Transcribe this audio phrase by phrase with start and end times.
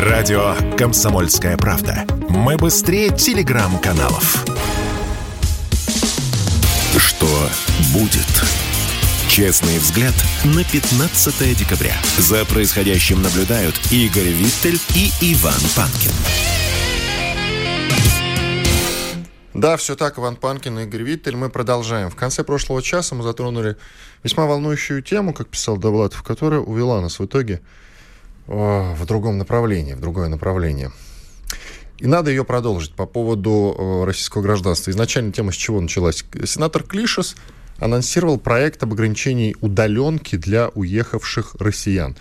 [0.00, 2.06] Радио «Комсомольская правда».
[2.30, 4.46] Мы быстрее телеграм-каналов.
[6.96, 7.26] Что
[7.92, 8.26] будет?
[9.28, 11.92] Честный взгляд на 15 декабря.
[12.16, 16.12] За происходящим наблюдают Игорь Виттель и Иван Панкин.
[19.52, 21.36] Да, все так, Иван Панкин и Игорь Виттель.
[21.36, 22.08] Мы продолжаем.
[22.08, 23.76] В конце прошлого часа мы затронули
[24.22, 27.60] весьма волнующую тему, как писал Довлатов, которая увела нас в итоге
[28.50, 30.90] в другом направлении, в другое направление.
[31.98, 34.90] И надо ее продолжить по поводу э, российского гражданства.
[34.90, 36.24] Изначально тема с чего началась?
[36.44, 37.36] Сенатор Клишес
[37.78, 42.16] анонсировал проект об ограничении удаленки для уехавших россиян.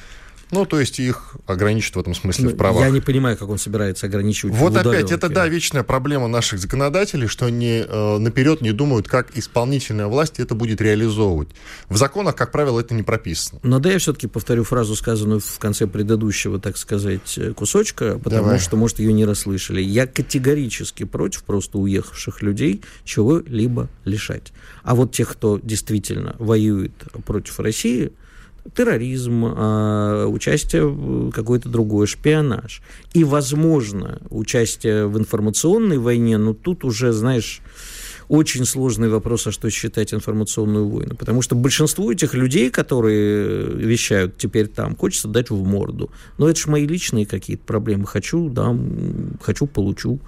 [0.52, 2.84] Ну, то есть их ограничат в этом смысле Ну, в правах.
[2.84, 4.56] Я не понимаю, как он собирается ограничивать.
[4.56, 9.38] Вот опять, это, да, вечная проблема наших законодателей, что они э, наперед не думают, как
[9.38, 11.50] исполнительная власть это будет реализовывать.
[11.88, 13.60] В законах, как правило, это не прописано.
[13.64, 18.46] Но да, я все-таки повторю фразу, сказанную в конце предыдущего, так сказать, э, кусочка, потому
[18.46, 18.60] Давай.
[18.60, 19.82] что, может, ее не расслышали.
[19.82, 24.52] Я категорически против просто уехавших людей чего-либо лишать.
[24.84, 26.94] А вот тех, кто действительно воюет
[27.26, 28.12] против России,
[28.76, 32.82] терроризм, а, участие в какой-то другой шпионаж.
[33.14, 37.62] И, возможно, участие в информационной войне, но тут уже, знаешь,
[38.30, 41.16] очень сложный вопрос, а что считать информационную войну.
[41.16, 46.12] Потому что большинству этих людей, которые вещают теперь там, хочется дать в морду.
[46.38, 48.06] Но это же мои личные какие-то проблемы.
[48.06, 50.20] Хочу, дам, хочу, получу.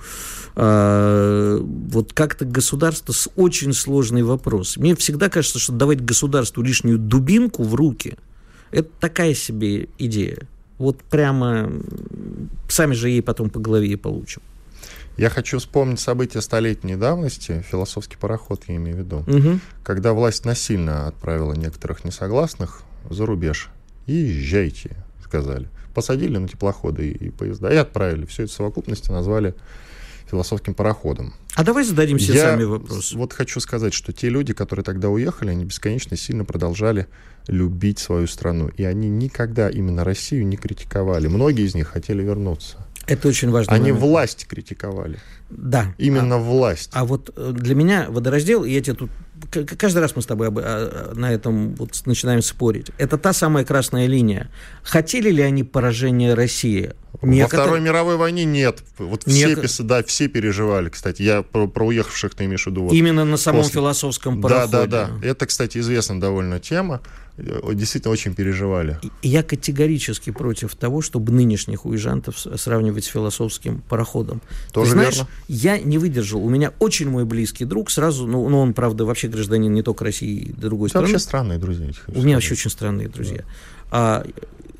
[0.55, 4.77] А, вот как-то государство с очень сложный вопрос.
[4.77, 8.17] Мне всегда кажется, что давать государству лишнюю дубинку в руки,
[8.71, 10.39] это такая себе идея.
[10.77, 11.71] Вот прямо
[12.67, 14.41] сами же ей потом по голове и получим.
[15.17, 19.61] Я хочу вспомнить события столетней давности, философский пароход я имею в виду, Мгм.
[19.83, 23.69] когда власть насильно отправила некоторых несогласных за рубеж.
[24.07, 25.67] И езжайте, сказали.
[25.93, 28.25] Посадили на теплоходы и, и поезда и отправили.
[28.25, 29.53] Все это в совокупности назвали
[30.31, 31.33] философским пароходом.
[31.55, 33.13] А давай зададим себе Я сами вопрос.
[33.13, 37.07] вот хочу сказать, что те люди, которые тогда уехали, они бесконечно сильно продолжали
[37.47, 38.69] любить свою страну.
[38.69, 41.27] И они никогда именно Россию не критиковали.
[41.27, 42.77] Многие из них хотели вернуться.
[43.07, 43.73] Это очень важно.
[43.73, 45.19] Они власть критиковали.
[45.49, 45.93] Да.
[45.97, 46.91] Именно власть.
[46.93, 49.09] А вот э, для меня водораздел, и я тебе тут
[49.77, 52.91] каждый раз мы с тобой об- а, а, на этом вот начинаем спорить.
[52.97, 54.49] Это та самая красная линия.
[54.83, 56.93] Хотели ли они поражения России?
[57.21, 58.81] Во Некоторые- Второй мировой войне нет.
[58.97, 61.21] Вот все, Неко- пис- да, все переживали, кстати.
[61.23, 62.83] Я про, про уехавших ты имеешь в виду.
[62.83, 62.93] вот.
[62.93, 63.73] Именно на самом после.
[63.73, 64.71] философском Да, пароходе.
[64.71, 65.27] да, да.
[65.27, 67.01] Это, кстати, известная довольно тема.
[67.37, 68.99] Э, Действительно очень переживали.
[69.23, 74.41] Я категорически против того, чтобы нынешних уезжантов сравнивать с философским пароходом.
[74.71, 75.29] Тоже Ты знаешь, верно.
[75.47, 76.43] я не выдержал.
[76.43, 80.03] У меня очень мой близкий друг сразу, ну, ну, он, правда, вообще гражданин не только
[80.05, 81.07] России, и другой Это страны.
[81.07, 81.87] вообще странные друзья.
[82.07, 83.43] У меня вообще очень странные друзья.
[83.91, 84.25] А,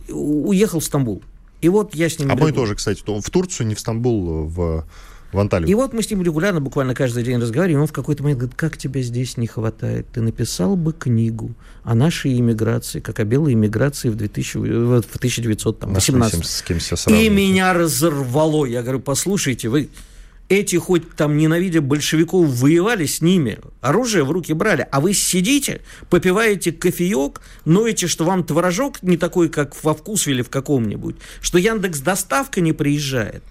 [0.09, 1.23] у- уехал в Стамбул.
[1.62, 2.31] И вот я с ним...
[2.31, 3.01] А регу- тоже, кстати.
[3.06, 4.85] В Турцию, не в Стамбул, в,
[5.31, 5.69] в Анталию.
[5.69, 8.40] И вот мы с ним регулярно, буквально каждый день разговариваем, и он в какой-то момент
[8.40, 10.08] говорит, как тебя здесь не хватает?
[10.12, 11.52] Ты написал бы книгу
[11.84, 17.18] о нашей иммиграции, как о белой иммиграции в, 2000, в 1918 Нашли с кем себя
[17.18, 18.66] И меня разорвало.
[18.66, 19.90] Я говорю, послушайте, вы
[20.52, 25.80] эти хоть там, ненавидя большевиков, воевали с ними, оружие в руки брали, а вы сидите,
[26.09, 32.02] попиваете кофеек, ноете, что вам творожок не такой, как во Вкусвиле в каком-нибудь, что Яндекс
[32.02, 33.44] доставка не приезжает,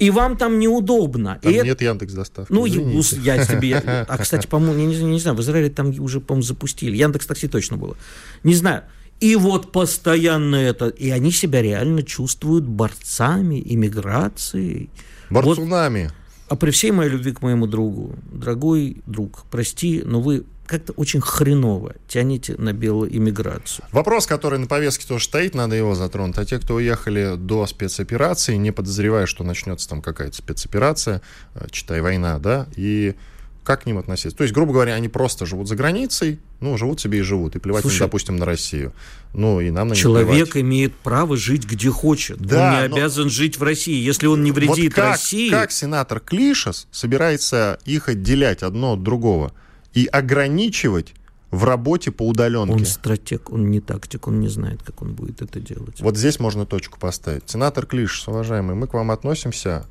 [0.00, 1.38] и вам там неудобно.
[1.42, 2.52] Там и это- нет Яндекс доставки.
[2.52, 3.16] ну, извините.
[3.22, 3.76] я тебе...
[3.76, 6.96] А, кстати, по-моему, я не, не знаю, в Израиле там уже, по-моему, запустили.
[6.96, 7.96] Яндекс Такси точно было.
[8.42, 8.82] Не знаю.
[9.20, 10.88] И вот постоянно это...
[10.88, 14.88] И они себя реально чувствуют борцами иммиграции.
[15.28, 16.10] Вот, Борцунами.
[16.48, 21.20] а при всей моей любви к моему другу, дорогой друг, прости, но вы как-то очень
[21.20, 23.84] хреново тянете на белую иммиграцию.
[23.90, 26.38] Вопрос, который на повестке тоже стоит, надо его затронуть.
[26.38, 31.22] А те, кто уехали до спецоперации, не подозревая, что начнется там какая-то спецоперация,
[31.54, 33.16] э, читай война, да, и
[33.64, 34.36] как к ним относиться?
[34.36, 37.58] То есть, грубо говоря, они просто живут за границей, ну, живут себе и живут, и
[37.58, 38.92] плевать им, Слушай, допустим, на Россию.
[39.34, 40.68] Ну, и нам на Человек плевать.
[40.68, 42.38] имеет право жить где хочет.
[42.38, 44.00] Да, он не но- обязан жить в России.
[44.00, 45.50] Если он не вредит вот как, России...
[45.50, 49.52] как сенатор Клишес собирается их отделять одно от другого
[49.92, 51.14] и ограничивать
[51.50, 52.74] в работе по удаленке?
[52.74, 56.00] Он стратег, он не тактик, он не знает, как он будет это делать.
[56.00, 57.48] Вот здесь можно точку поставить.
[57.48, 59.86] Сенатор Клиш, уважаемый, мы к вам относимся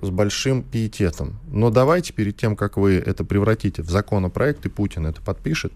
[0.00, 1.38] с большим пиететом.
[1.48, 5.72] Но давайте перед тем, как вы это превратите в законопроект, и Путин это подпишет,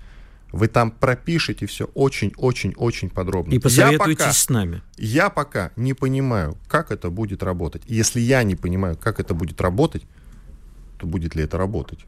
[0.53, 3.53] вы там пропишете все очень-очень-очень подробно.
[3.53, 4.83] И Я посоветуйтесь пока, с нами.
[4.99, 7.83] я пока не понимаю, как это будет работать.
[7.87, 10.03] И если я не понимаю, как это будет работать,
[10.99, 12.01] то будет ли это работать?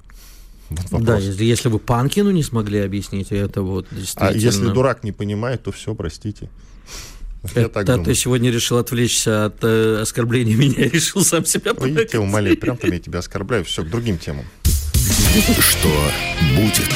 [0.90, 4.38] Вот Да, если, если вы Панкину не смогли объяснить, это вот а действительно...
[4.38, 6.48] если дурак не понимает, то все, простите.
[7.56, 11.92] Я так да, ты сегодня решил отвлечься от э, оскорбления меня, решил сам себя Ой,
[11.92, 13.64] я тебя умоляю, прям там я тебя оскорбляю.
[13.64, 14.44] Все, к другим темам.
[15.58, 15.88] Что
[16.56, 16.88] будет?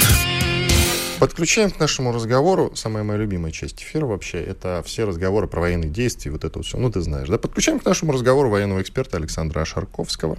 [1.19, 5.91] Подключаем к нашему разговору, самая моя любимая часть эфира вообще, это все разговоры про военные
[5.91, 7.39] действия, вот это вот все, ну ты знаешь, да?
[7.39, 10.37] Подключаем к нашему разговору военного эксперта Александра Шарковского,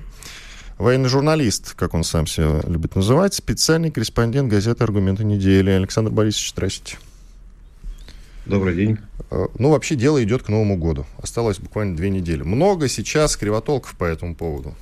[0.77, 5.71] военный журналист, как он сам себя любит называть, специальный корреспондент газеты «Аргументы недели».
[5.71, 6.97] Александр Борисович, здрасте.
[8.45, 8.97] Добрый день.
[9.29, 11.05] Э, ну, вообще дело идет к Новому году.
[11.21, 12.43] Осталось буквально две недели.
[12.43, 14.73] Много сейчас кривотолков по этому поводу.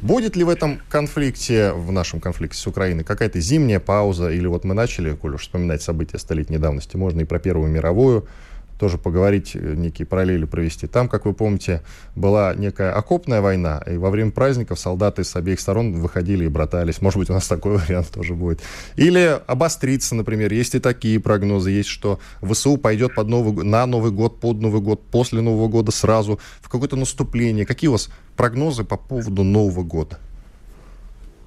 [0.00, 4.30] Будет ли в этом конфликте, в нашем конфликте с Украиной, какая-то зимняя пауза?
[4.30, 8.26] Или вот мы начали, коль уж вспоминать события столетней давности, можно и про Первую мировую,
[8.78, 10.86] тоже поговорить, э, некие параллели провести.
[10.86, 11.82] Там, как вы помните,
[12.14, 17.00] была некая окопная война, и во время праздников солдаты с обеих сторон выходили и братались.
[17.00, 18.60] Может быть, у нас такой вариант тоже будет.
[18.96, 20.52] Или обостриться, например.
[20.52, 21.70] Есть и такие прогнозы.
[21.70, 25.92] Есть, что ВСУ пойдет под Новый, на Новый год, под Новый год, после Нового года
[25.92, 27.66] сразу в какое-то наступление.
[27.66, 30.18] Какие у вас прогнозы по поводу Нового года?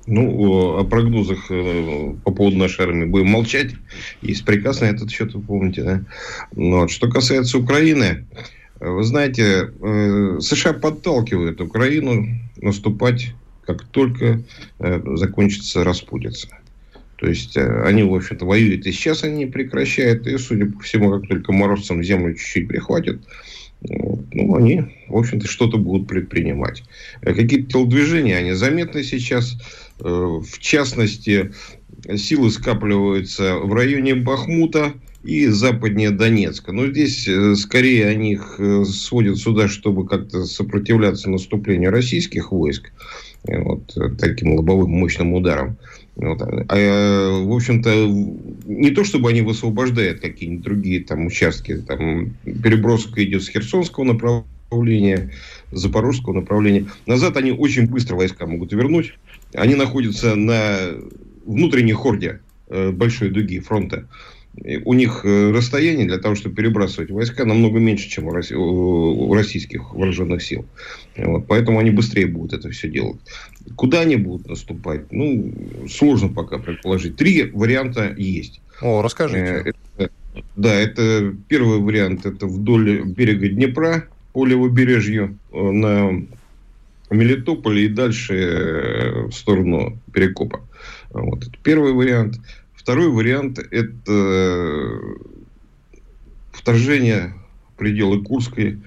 [0.08, 3.72] Ну, о прогнозах э, по поводу нашей армии будем молчать.
[4.22, 6.04] Есть приказ на этот счет, вы помните, да?
[6.56, 6.92] Но вот.
[6.92, 8.26] Что касается Украины,
[8.80, 12.26] вы знаете, э, США подталкивают Украину
[12.58, 13.34] наступать,
[13.66, 14.42] как только
[14.80, 16.48] э, закончится распутица.
[17.18, 20.26] То есть, они, в общем-то, воюют и сейчас они прекращают.
[20.26, 23.20] И, судя по всему, как только морозцам землю чуть-чуть прихватит,
[23.82, 26.84] ну, они, в общем-то, что-то будут предпринимать.
[27.22, 29.58] Какие-то телодвижения, они заметны сейчас.
[30.02, 31.52] Э, в частности,
[32.16, 34.94] силы скапливаются в районе Бахмута
[35.24, 36.72] и западнее Донецка.
[36.72, 42.92] Но здесь э, скорее они их э, сводят сюда, чтобы как-то сопротивляться наступлению российских войск
[43.46, 45.78] вот таким лобовым мощным ударом.
[46.18, 46.42] Вот.
[46.42, 48.08] А, в общем-то,
[48.66, 55.32] не то чтобы они высвобождают какие-нибудь другие там участки, там переброска идет с Херсонского направления,
[55.72, 56.88] Запорожского направления.
[57.06, 59.14] Назад они очень быстро войска могут вернуть.
[59.54, 60.94] Они находятся на
[61.46, 64.08] внутренней хорде э, большой дуги фронта.
[64.84, 70.44] У них э, расстояние для того, чтобы перебрасывать войска, намного меньше, чем у российских вооруженных
[70.44, 70.66] сил.
[71.16, 73.20] Вот, поэтому они быстрее будут это все делать.
[73.76, 75.12] Куда они будут наступать?
[75.12, 75.54] Ну,
[75.90, 77.16] сложно пока предположить.
[77.16, 78.62] Три варианта есть.
[78.82, 79.74] О, расскажите.
[79.98, 80.12] Э, это,
[80.56, 82.26] да, это первый вариант.
[82.26, 86.26] Это вдоль берега Днепра по левобережью на
[87.10, 90.62] Мелитополя и дальше э, в сторону Перекопа.
[91.10, 91.48] Вот.
[91.48, 92.40] Это первый вариант.
[92.76, 95.00] Второй вариант– это э,
[96.52, 97.34] вторжение
[97.74, 98.80] в пределы Курской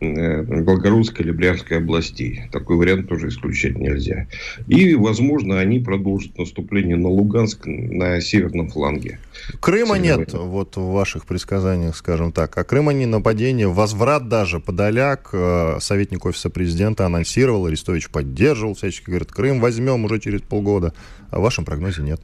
[0.00, 2.42] Белгородской или Брянской областей.
[2.52, 4.26] Такой вариант тоже исключать нельзя.
[4.66, 9.18] И, возможно, они продолжат наступление на Луганск на северном фланге.
[9.60, 12.56] Крыма нет, вот в ваших предсказаниях, скажем так.
[12.56, 15.30] А Крыма не нападение, возврат даже подоляк.
[15.32, 20.94] Э, советник офиса президента анонсировал, Арестович поддерживал, всячески говорит, Крым возьмем уже через полгода.
[21.30, 22.20] А в вашем прогнозе нет.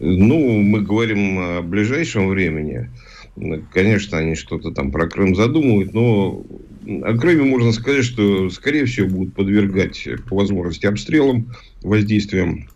[0.00, 2.90] Ну, мы говорим о ближайшем времени.
[3.72, 6.42] Конечно, они что-то там про Крым задумывают, но
[7.18, 12.68] Крыме можно сказать, что, скорее всего, будут подвергать по возможности обстрелам, воздействием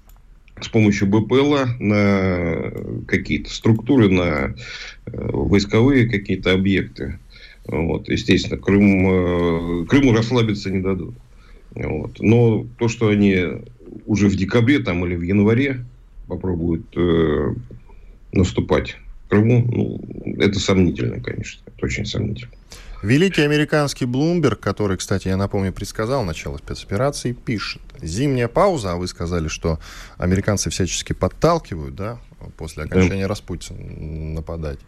[0.60, 2.72] с помощью БПЛА на
[3.06, 4.54] какие-то структуры, на
[5.06, 7.18] э, войсковые какие-то объекты.
[7.66, 11.14] Вот, естественно, Крым, э, Крыму расслабиться не дадут.
[11.74, 12.20] Вот.
[12.20, 13.36] Но то, что они
[14.06, 15.84] уже в декабре там, или в январе
[16.28, 17.54] попробуют э,
[18.32, 18.96] наступать
[19.28, 21.62] Крыму, ну, это сомнительно, конечно.
[21.66, 22.52] Это очень сомнительно.
[23.04, 27.82] Великий американский Блумберг, который, кстати, я напомню, предсказал начало спецоперации, пишет.
[28.00, 29.78] Зимняя пауза, а вы сказали, что
[30.16, 32.18] американцы всячески подталкивают, да,
[32.56, 33.78] после окончания Распутина
[34.36, 34.78] нападать.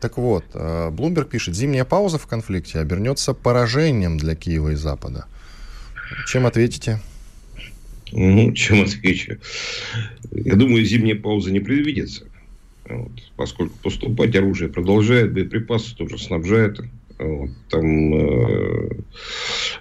[0.00, 5.26] Так вот, э, Блумберг пишет, зимняя пауза в конфликте обернется поражением для Киева и Запада.
[6.28, 7.00] Чем ответите?
[8.12, 9.38] Ну, чем отвечу?
[10.30, 12.24] Я думаю, зимняя пауза не предвидится.
[12.88, 16.80] Вот, поскольку поступать оружие продолжает, боеприпасы тоже снабжает.
[17.18, 18.88] Вот, там э,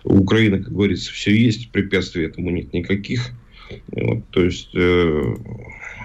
[0.04, 3.32] у Украины, как говорится, все есть, препятствий этому нет никаких.
[3.92, 5.36] Вот, то есть э,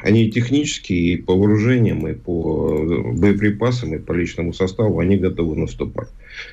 [0.02, 6.08] они технически и по вооружениям, и по боеприпасам, и по личному составу, они готовы наступать.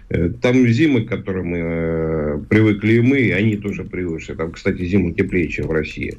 [0.10, 4.34] Э, там зимы, к которым э, привыкли и мы, они тоже привыкли.
[4.34, 6.18] Там, кстати, зимы теплее, чем в России.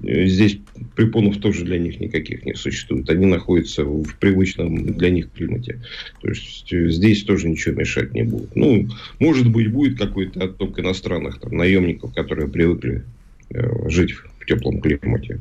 [0.00, 0.58] Здесь
[0.94, 3.08] препонов тоже для них никаких не существует.
[3.08, 5.82] Они находятся в привычном для них климате.
[6.20, 8.54] То есть э, здесь тоже ничего мешать не будет.
[8.54, 8.88] Ну,
[9.18, 13.04] может быть, будет какой-то отток иностранных там, наемников, которые привыкли
[13.50, 15.40] э, жить в теплом климате.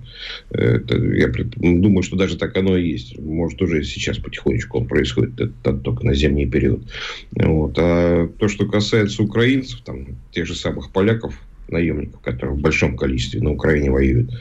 [0.50, 3.20] Это, я думаю, что даже так оно и есть.
[3.20, 6.82] Может, уже сейчас потихонечку он происходит, это только на зимний период.
[7.32, 7.76] Вот.
[7.78, 13.42] А то, что касается украинцев, там, тех же самых поляков, наемников, которые в большом количестве
[13.42, 14.32] на Украине воюют,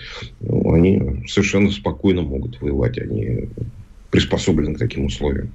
[0.41, 2.99] ну, они совершенно спокойно могут воевать.
[2.99, 3.49] Они
[4.11, 5.51] приспособлены к таким условиям.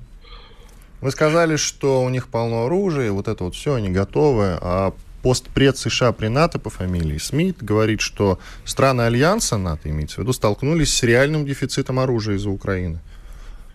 [1.01, 5.77] Вы сказали, что у них полно оружия, вот это вот все, они готовы, а постпред
[5.77, 10.93] США при НАТО по фамилии Смит говорит, что страны Альянса НАТО, имеется в виду, столкнулись
[10.93, 12.99] с реальным дефицитом оружия из-за Украины.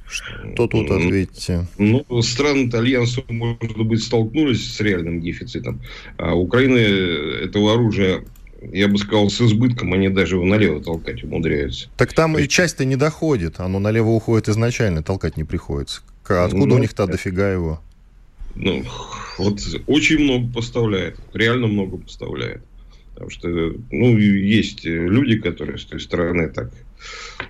[0.06, 1.66] Что тут ответите?
[1.78, 5.80] Ну, страны Альянса, может быть, столкнулись с реальным дефицитом.
[6.18, 8.25] А Украина этого оружия
[8.73, 11.88] я бы сказал, с избытком, они даже его налево толкать умудряются.
[11.96, 16.02] Так там и часть-то не доходит, оно налево уходит изначально, толкать не приходится.
[16.26, 17.80] Откуда ну, у них-то дофига его?
[18.54, 18.84] Ну,
[19.38, 22.62] вот очень много поставляет, реально много поставляет.
[23.12, 23.49] Потому что,
[23.90, 26.70] ну, есть люди, которые с той стороны так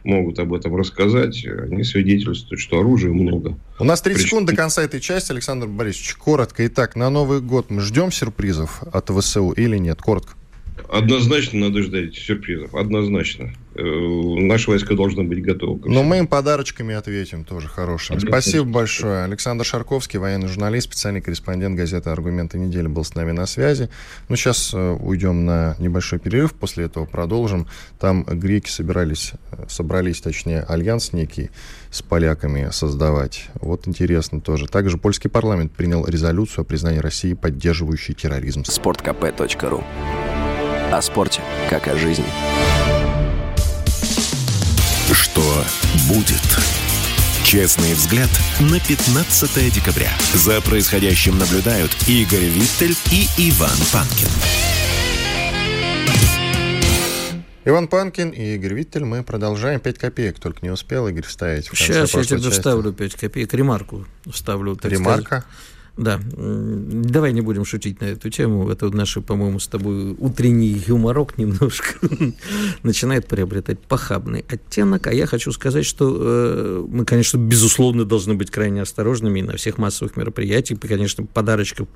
[0.05, 1.45] могут об этом рассказать.
[1.45, 3.57] Они свидетельствуют, что оружия много.
[3.79, 4.31] У нас 30 Прич...
[4.31, 5.33] секунд до конца этой части.
[5.33, 6.67] Александр Борисович, коротко.
[6.67, 10.01] Итак, на Новый год мы ждем сюрпризов от ВСУ или нет?
[10.01, 10.35] Коротко.
[10.89, 12.75] Однозначно надо ждать сюрпризов.
[12.75, 13.53] Однозначно.
[13.77, 15.91] Э, наши войска должны быть готовы.
[15.91, 18.21] Но мы им подарочками ответим тоже хорошим.
[18.21, 19.25] Спасибо большое.
[19.25, 23.89] Александр Шарковский, военный журналист, специальный корреспондент газеты «Аргументы недели» был с нами на связи.
[24.29, 27.67] Ну, сейчас э, уйдем на небольшой перерыв, после этого продолжим.
[27.99, 31.51] Там греки собирались, э, собрались, точнее, альянс некий
[31.91, 33.49] с поляками создавать.
[33.55, 34.69] Вот интересно тоже.
[34.69, 38.65] Также польский парламент принял резолюцию о признании России поддерживающей терроризм.
[38.65, 39.83] Спорткп.ру
[40.95, 42.25] О спорте, как о жизни.
[45.13, 45.43] Что
[46.07, 46.41] будет?
[47.43, 50.13] Честный взгляд на 15 декабря.
[50.35, 54.29] За происходящим наблюдают Игорь Виттель и Иван Панкин.
[57.65, 59.05] Иван Панкин и Игорь Виттель.
[59.05, 59.81] Мы продолжаем.
[59.81, 61.67] 5 копеек только не успел, Игорь, вставить.
[61.75, 62.51] Сейчас я тебе части.
[62.51, 63.53] вставлю 5 копеек.
[63.53, 64.77] Ремарку вставлю.
[64.77, 65.27] Так Ремарка?
[65.27, 65.45] Сказать.
[65.97, 68.69] Да, давай не будем шутить на эту тему.
[68.69, 71.95] Это наши, по-моему, с тобой утренний юморок немножко
[72.83, 75.07] начинает приобретать похабный оттенок.
[75.07, 79.79] А я хочу сказать, что э, мы, конечно, безусловно, должны быть крайне осторожными на всех
[79.79, 80.83] массовых мероприятиях.
[80.83, 81.87] И, конечно, подарочков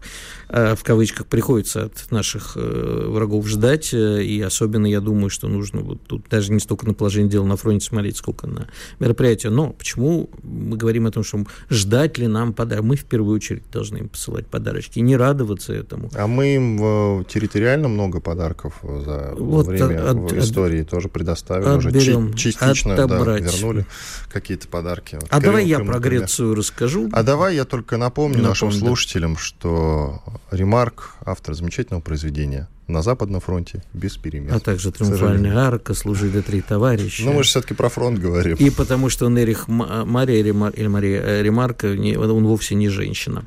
[0.49, 3.93] э, в кавычках приходится от наших э, врагов ждать.
[3.93, 7.47] Э, и особенно, я думаю, что нужно вот тут даже не столько на положение дела
[7.47, 8.69] на фронте смотреть, сколько на
[9.00, 9.50] мероприятия.
[9.50, 12.85] Но почему мы говорим о том, что ждать ли нам подарок?
[12.85, 16.11] Мы в первую очередь должны должны им посылать подарочки, не радоваться этому.
[16.14, 16.78] А мы им
[17.21, 22.38] э, территориально много подарков за вот время от, в истории от, тоже предоставили, отберем, уже
[22.38, 23.87] частично да, вернули
[24.33, 25.16] какие-то подарки.
[25.21, 27.09] Вот а давай я про Грецию расскажу.
[27.12, 33.40] А давай я только напомню, напомню нашим слушателям, что Ремарк, автор замечательного произведения, на Западном
[33.40, 34.52] фронте без перемен.
[34.52, 37.23] А также «Триумфальная арка», «Служили три товарища».
[37.25, 38.57] Ну, мы же все-таки про фронт говорим.
[38.57, 43.45] И потому что Нерих Мария, Ремар, или Мария э, Ремарка, он вовсе не женщина.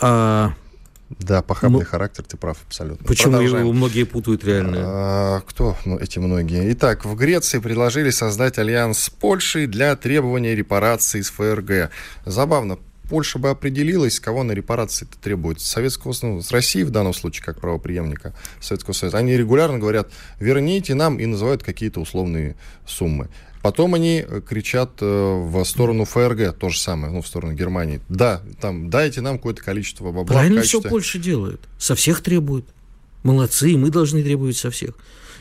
[0.00, 0.52] А,
[1.08, 3.06] да, похабный ну, характер, ты прав абсолютно.
[3.06, 4.76] Почему его многие путают реально?
[4.78, 6.72] А, кто ну, эти многие?
[6.72, 11.90] Итак, в Греции предложили создать альянс с Польшей для требования репараций с ФРГ.
[12.24, 15.60] Забавно, Польша бы определилась, кого на репарации это требует.
[15.60, 19.18] Советского, ну, с России в данном случае, как правоприемника Советского Союза.
[19.18, 20.10] Они регулярно говорят,
[20.40, 23.28] верните нам, и называют какие-то условные суммы.
[23.66, 28.00] Потом они э, кричат э, в сторону ФРГ, то же самое, ну, в сторону Германии.
[28.08, 30.24] Да, там, дайте нам какое-то количество бабла.
[30.24, 30.82] Правильно качестве...
[30.82, 31.60] все Польша делает.
[31.76, 32.64] Со всех требует.
[33.24, 34.94] Молодцы, мы должны требовать со всех.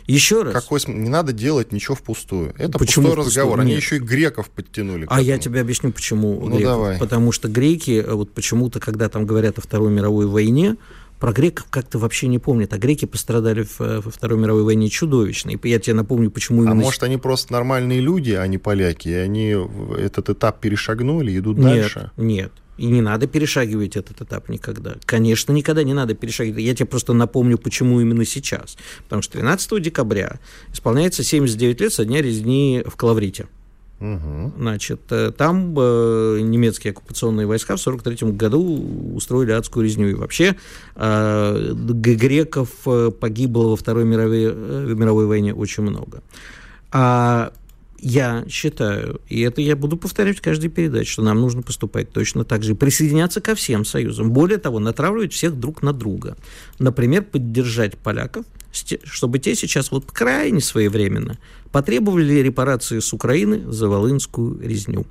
[0.07, 0.55] Еще раз.
[0.55, 0.79] Какой.
[0.87, 2.55] Не надо делать ничего впустую.
[2.57, 3.59] Это почему пустой разговор.
[3.59, 3.65] Нет.
[3.67, 5.05] Они еще и греков подтянули.
[5.07, 6.63] А я тебе объясню, почему ну, греков.
[6.63, 6.97] Давай.
[6.97, 10.77] Потому что греки, э, вот почему-то, когда там говорят о Второй мировой войне,
[11.19, 12.73] про греков как-то вообще не помнят.
[12.73, 15.51] А греки пострадали э, во Второй мировой войне чудовищно.
[15.51, 16.81] И я тебе напомню, почему а именно...
[16.81, 19.55] А может, они просто нормальные люди, а не поляки, и они
[19.97, 22.11] этот этап перешагнули и идут нет, дальше?
[22.17, 24.95] Нет, и не надо перешагивать этот этап никогда.
[25.05, 26.63] Конечно, никогда не надо перешагивать.
[26.63, 28.77] Я тебе просто напомню, почему именно сейчас.
[29.03, 30.39] Потому что 13 декабря
[30.73, 33.47] исполняется 79 лет со дня резни в Клаврите.
[33.99, 34.53] Угу.
[34.57, 40.09] Значит, э, там э, немецкие оккупационные войска в 1943 году устроили адскую резню.
[40.09, 40.55] И вообще
[40.95, 46.21] э, греков э, погибло во Второй мировой, э, мировой войне очень много.
[46.91, 47.53] А
[47.99, 52.43] я считаю, и это я буду повторять в каждой передаче, что нам нужно поступать точно
[52.43, 54.31] так же, присоединяться ко всем союзам.
[54.31, 56.37] Более того, натравливать всех друг на друга.
[56.79, 58.45] Например, поддержать поляков,
[59.03, 61.37] чтобы те сейчас вот крайне своевременно
[61.71, 65.05] потребовали репарации с Украины за Волынскую резню.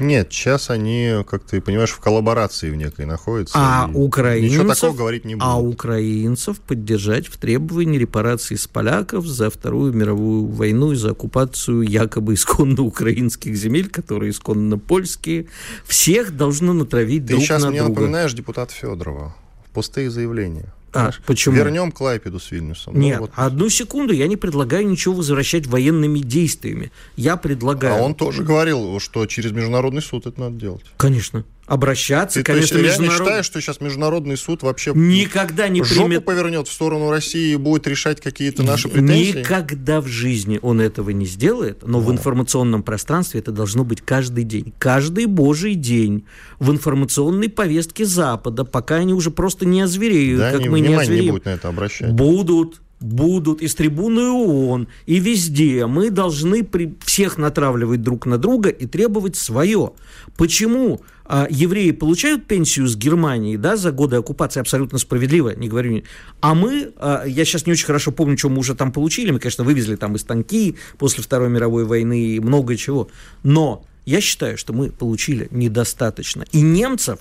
[0.00, 3.54] Нет, сейчас они, как ты понимаешь, в коллаборации в некой находятся.
[3.56, 5.48] А украинцев, ничего такого говорить не будут.
[5.48, 11.82] А украинцев поддержать в требовании репарации с поляков за Вторую мировую войну и за оккупацию
[11.82, 15.46] якобы исконно украинских земель, которые исконно польские.
[15.86, 18.00] Всех должно натравить ты друг сейчас на мне друга.
[18.00, 19.34] напоминаешь депутата Федорова.
[19.72, 20.72] Пустые заявления.
[20.98, 21.54] А, почему?
[21.54, 22.94] Вернем Клайпеду с Вильнюсом.
[22.94, 23.30] Ну, Нет, вот.
[23.34, 26.90] одну секунду, я не предлагаю ничего возвращать военными действиями.
[27.16, 27.94] Я предлагаю...
[27.94, 30.84] А он тоже говорил, что через международный суд это надо делать.
[30.96, 31.44] Конечно.
[31.68, 35.84] Обращаться, Ты то есть конечно, реально международ- считаешь, что сейчас международный суд вообще Никогда не
[35.84, 36.24] жопу примет...
[36.24, 39.38] повернет в сторону России и будет решать какие-то наши претензии?
[39.40, 44.44] Никогда в жизни он этого не сделает, но в информационном пространстве это должно быть каждый
[44.44, 44.72] день.
[44.78, 46.24] Каждый божий день
[46.58, 50.88] в информационной повестке Запада, пока они уже просто не озвереют, Да, как не, мы не
[50.88, 51.34] внимание не озвереем.
[51.34, 52.12] будет на это обращать.
[52.12, 55.86] Будут, будут и с трибуны ООН, и везде.
[55.86, 59.92] Мы должны при всех натравливать друг на друга и требовать свое.
[60.36, 61.02] Почему
[61.50, 66.02] евреи получают пенсию с Германии да, за годы оккупации абсолютно справедливо, не говорю.
[66.40, 69.30] А мы, а, я сейчас не очень хорошо помню, что мы уже там получили.
[69.30, 73.08] Мы, конечно, вывезли там и станки после Второй мировой войны и много чего.
[73.42, 76.44] Но я считаю, что мы получили недостаточно.
[76.52, 77.18] И немцев,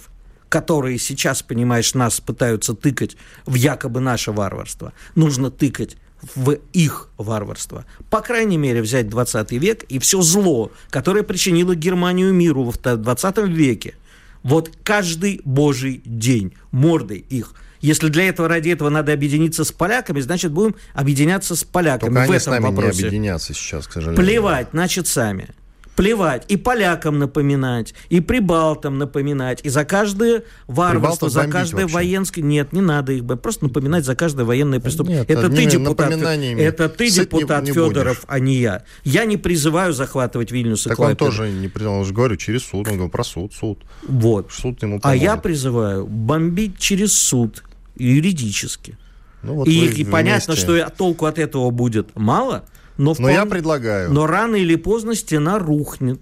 [0.48, 5.98] которые сейчас, понимаешь, нас пытаются тыкать в якобы наше варварство, нужно тыкать
[6.36, 7.86] в их варварство.
[8.10, 13.38] По крайней мере, взять 20 век и все зло, которое причинило Германию миру вто- 20
[13.48, 13.96] веке.
[14.43, 17.53] Вот каждый божий день мордой их.
[17.81, 22.19] Если для этого, ради этого надо объединиться с поляками, значит, будем объединяться с поляками Только
[22.19, 23.01] в они этом с нами вопросе.
[23.01, 24.24] не объединятся сейчас, к сожалению.
[24.25, 25.50] Плевать, значит, сами.
[25.98, 26.44] Плевать.
[26.48, 32.44] И полякам напоминать, и прибалтам напоминать, и за каждое варварство, за каждое военское...
[32.44, 33.42] Нет, не надо их бомбить.
[33.42, 35.25] Просто напоминать за каждое военное преступление.
[35.27, 38.24] нет, это ты, депутат, это ты, сыт не- депутат не Федоров, будешь.
[38.27, 38.84] а не я.
[39.04, 41.25] Я не призываю захватывать Вильнюс и Так он Клайпеду.
[41.25, 42.88] тоже не признал, я же говорю, через суд.
[42.88, 43.80] Он говорил про суд, суд.
[44.08, 44.51] Вот.
[44.51, 45.24] Суд ему А поможет.
[45.24, 47.63] я призываю бомбить через суд
[47.98, 48.98] юридически.
[49.44, 52.66] Ну, вот и, и понятно, что толку от этого будет мало,
[52.98, 54.12] но, Но я вполне- предлагаю.
[54.12, 56.20] но рано или поздно стена рухнет.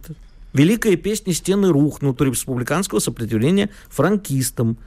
[0.54, 4.78] Великая песня «Стены рухнут» республиканского сопротивления франкистам.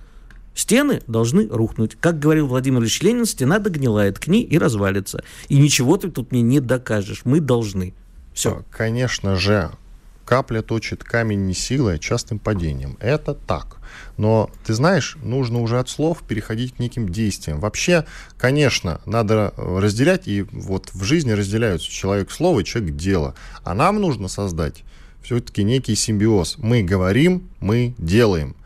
[0.54, 1.96] Стены должны рухнуть.
[2.00, 5.22] Как говорил Владимир Ильич Ленин, стена догнилает к ней и развалится.
[5.48, 7.22] И ничего ты тут мне не докажешь.
[7.24, 7.94] Мы должны.
[8.34, 8.64] Все.
[8.70, 9.70] Конечно же,
[10.24, 12.96] капля точит камень не силой, а частым падением.
[13.00, 13.77] Это так.
[14.16, 17.60] Но, ты знаешь, нужно уже от слов переходить к неким действиям.
[17.60, 18.04] Вообще,
[18.36, 23.34] конечно, надо разделять, и вот в жизни разделяются человек слово человек дело.
[23.64, 24.84] А нам нужно создать
[25.22, 26.56] все-таки некий симбиоз.
[26.58, 28.56] Мы говорим, мы делаем.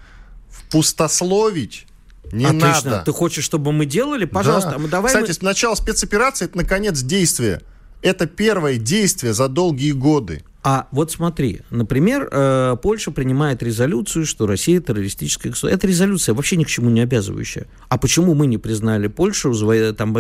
[0.70, 1.86] Пустословить
[2.32, 2.90] не Отлично.
[2.90, 3.02] надо.
[3.04, 4.24] Ты хочешь, чтобы мы делали?
[4.24, 4.70] Пожалуйста.
[4.70, 4.78] Да.
[4.78, 7.60] мы давай Кстати, мы- начало спецоперации это наконец действие.
[8.02, 10.42] Это первое действие за долгие годы.
[10.64, 15.76] А вот смотри, например, э, Польша принимает резолюцию, что Россия террористическое государство.
[15.76, 17.66] Эта резолюция вообще ни к чему не обязывающая.
[17.88, 19.52] А почему мы не признали Польшу
[19.94, 20.14] там,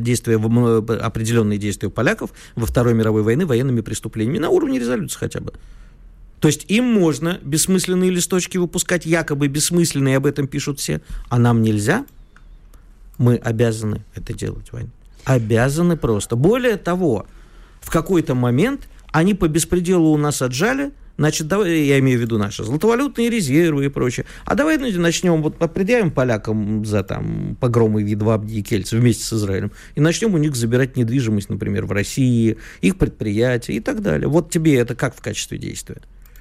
[0.00, 5.52] действия, определенные действия поляков во Второй мировой войны военными преступлениями на уровне резолюции хотя бы?
[6.40, 11.62] То есть им можно бессмысленные листочки выпускать, якобы бессмысленные, об этом пишут все, а нам
[11.62, 12.04] нельзя?
[13.16, 14.90] Мы обязаны это делать, Вань.
[15.28, 16.36] Обязаны просто.
[16.36, 17.26] Более того,
[17.80, 22.38] в какой-то момент они по беспределу у нас отжали, значит, давай, я имею в виду
[22.38, 24.24] наши золотовалютные резервы и прочее.
[24.46, 29.32] А давай ну, начнем, вот предъявим полякам за там погромы Видвабди и Кельца вместе с
[29.34, 34.28] Израилем, и начнем у них забирать недвижимость, например, в России, их предприятия и так далее.
[34.28, 35.98] Вот тебе это как в качестве действия?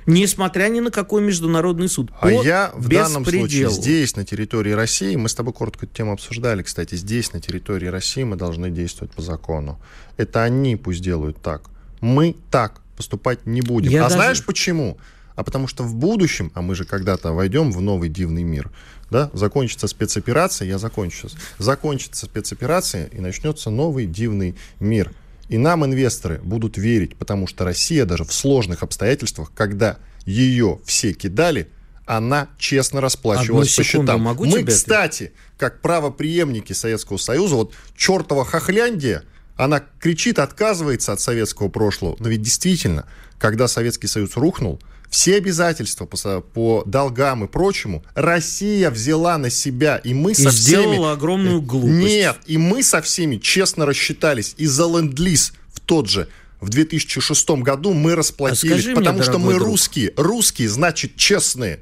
[0.08, 2.12] Несмотря ни на какой международный суд.
[2.22, 6.14] А я в данном случае здесь, на территории России, мы с тобой коротко эту тему
[6.14, 9.80] обсуждали, кстати, здесь, на территории России, мы должны действовать по закону.
[10.16, 11.64] Это они пусть делают так.
[12.00, 13.92] Мы так поступать не будем.
[13.92, 14.98] Я а даже- знаешь почему?
[15.36, 18.72] А потому что в будущем, а мы же когда-то войдем в новый дивный мир,
[19.12, 25.12] да, закончится спецоперация, я закончу сейчас, закончится спецоперация и начнется новый дивный мир.
[25.50, 31.14] И нам инвесторы будут верить, потому что Россия даже в сложных обстоятельствах, когда ее все
[31.14, 31.70] кидали,
[32.06, 34.22] она честно расплачивалась Одну по счетам.
[34.22, 39.24] могу Мы, тебя- кстати, как правоприемники Советского Союза, вот чертова Хохляндия,
[39.56, 42.16] она кричит, отказывается от советского прошлого.
[42.20, 43.06] Но ведь действительно,
[43.40, 44.80] когда Советский Союз рухнул,
[45.10, 50.52] все обязательства по, по долгам и прочему Россия взяла на себя, и мы И со
[50.52, 51.14] сделала всеми...
[51.14, 51.94] огромную глупость.
[51.94, 54.54] Нет, и мы со всеми честно рассчитались.
[54.58, 56.28] И за ленд-лиз в тот же,
[56.60, 58.72] в 2006 году мы расплатились.
[58.72, 59.68] А скажи мне, потому что мы друг.
[59.68, 60.14] русские.
[60.18, 61.80] Русские, значит, честные.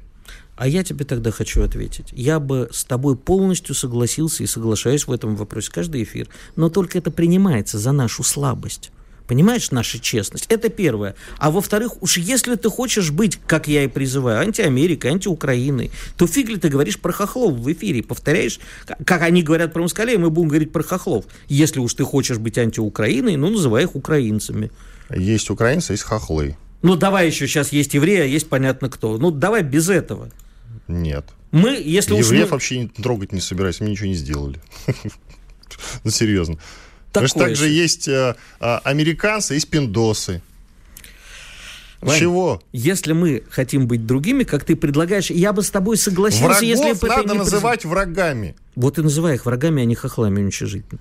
[0.56, 2.06] А я тебе тогда хочу ответить.
[2.12, 6.28] Я бы с тобой полностью согласился и соглашаюсь в этом вопросе каждый эфир.
[6.56, 8.90] Но только это принимается за нашу слабость.
[9.26, 10.46] Понимаешь, наша честность.
[10.48, 11.14] Это первое.
[11.38, 16.48] А во-вторых, уж если ты хочешь быть, как я и призываю, антиамерикой, антиукраиной, то фиг
[16.48, 18.60] ли ты говоришь про хохлов в эфире, повторяешь,
[19.04, 21.24] как они говорят про москалей, мы будем говорить про хохлов.
[21.48, 24.70] Если уж ты хочешь быть антиукраиной, ну, называй их украинцами.
[25.10, 26.56] Есть украинцы, есть хохлы.
[26.82, 29.18] Ну, давай еще сейчас есть евреи, а есть понятно кто.
[29.18, 30.30] Ну, давай без этого.
[30.88, 31.26] Нет.
[31.50, 32.46] Мы, если Евреев уж мы...
[32.46, 34.60] вообще трогать не собираюсь, мне ничего не сделали.
[36.04, 36.58] Ну, серьезно.
[37.20, 40.42] Потому что также есть э, э, американцы, есть пиндосы.
[42.00, 42.62] Вань, Чего?
[42.72, 46.92] Если мы хотим быть другими, как ты предлагаешь, я бы с тобой согласился, Врагов если
[46.92, 48.54] бы надо называть врагами.
[48.74, 51.00] Вот и называй их врагами, а не хохлами уничижительно.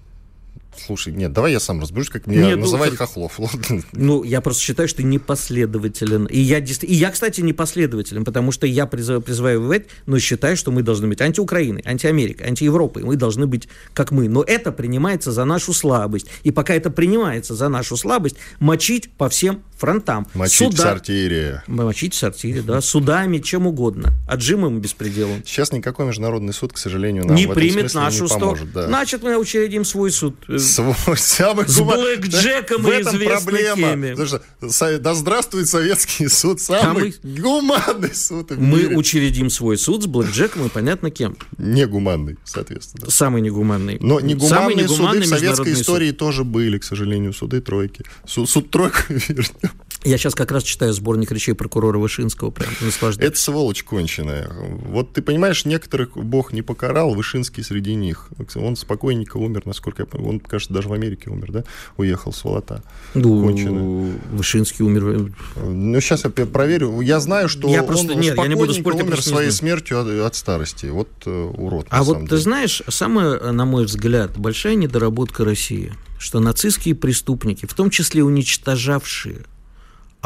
[0.84, 3.40] Слушай, нет, давай я сам разберусь, как мне нет, называть ну, хохлов.
[3.94, 6.26] Ну, я просто считаю, что ты непоследователен.
[6.26, 10.72] И я, и я, кстати, непоследователен, потому что я призываю, призываю воевать, но считаю, что
[10.72, 13.04] мы должны быть анти-Украиной, анти-Америкой, анти-Европой.
[13.04, 14.30] Мы должны быть как мы.
[14.30, 16.28] Но это принимается за нашу слабость.
[16.44, 20.28] И пока это принимается за нашу слабость, мочить по всем фронтам.
[20.34, 20.78] Мочить Суда...
[20.78, 21.64] в сортире.
[21.68, 22.82] Мочить в сортире, да.
[22.82, 24.14] Судами, чем угодно.
[24.28, 25.44] Отжимом и беспределом.
[25.46, 28.68] Сейчас никакой международный суд, к сожалению, нам не в примет нашу сторону.
[28.74, 28.88] Да.
[28.88, 30.36] Значит, мы учредим свой суд.
[30.65, 31.95] Свой, самый С гума...
[31.97, 33.91] блэкджеком да, и известной проблема.
[33.91, 34.25] теме.
[34.25, 37.39] Что, да здравствует Советский суд, самый мы...
[37.41, 38.97] гуманный суд в Мы мире.
[38.97, 41.38] учредим свой суд с блэкджеком и понятно кем.
[41.58, 43.10] Негуманный, соответственно.
[43.10, 43.97] Самый негуманный.
[44.01, 46.17] Но негуманные самый негуманный суды в советской истории суд.
[46.17, 48.04] тоже были, к сожалению, суды тройки.
[48.25, 49.71] Суд, суд тройка, вернее.
[50.06, 53.32] Я сейчас как раз читаю сборник речей прокурора Вышинского, прям наслаждаюсь.
[53.32, 54.51] Это сволочь конченая.
[54.86, 58.30] Вот ты понимаешь, некоторых Бог не покарал, Вышинский среди них.
[58.54, 60.36] Он спокойненько умер, насколько я понимаю.
[60.36, 61.63] Он, кажется, даже в Америке умер, да?
[61.98, 62.84] Уехал с Волота.
[63.13, 64.20] Ну, Конченый.
[64.32, 65.32] Вышинский умер.
[65.56, 67.02] Ну, сейчас я проверю.
[67.02, 70.08] Я знаю, что я просто, он нет, я не буду спорить, умер своей смертью от,
[70.08, 70.88] от старости.
[70.88, 71.88] Вот э, урод.
[71.89, 77.74] А вот ты знаешь, самая, на мой взгляд, большая недоработка России, что нацистские преступники, в
[77.74, 79.44] том числе уничтожавшие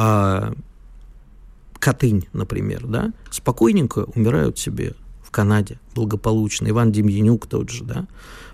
[0.02, 0.54] а
[1.80, 6.70] Катынь, например, да, спокойненько умирают себе в Канаде благополучно.
[6.70, 8.08] Иван Демьянюк тот же, да,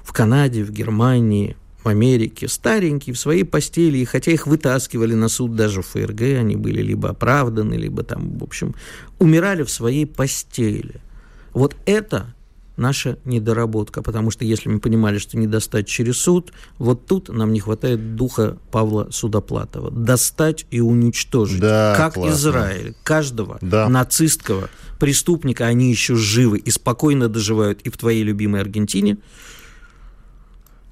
[0.04, 5.30] в Канаде, в Германии, в Америке, старенькие, в своей постели, и хотя их вытаскивали на
[5.30, 8.74] суд даже в ФРГ, они были либо оправданы, либо там, в общем,
[9.20, 10.96] умирали в своей постели.
[11.54, 12.34] Вот это
[12.76, 17.54] наша недоработка, потому что если мы понимали, что не достать через суд, вот тут нам
[17.54, 19.92] не хватает духа Павла Судоплатова.
[19.92, 22.34] Достать и уничтожить, да, как классно.
[22.34, 23.88] Израиль, каждого да.
[23.88, 24.70] нацистского
[25.00, 29.18] преступника, они еще живы и спокойно доживают и в твоей любимой Аргентине,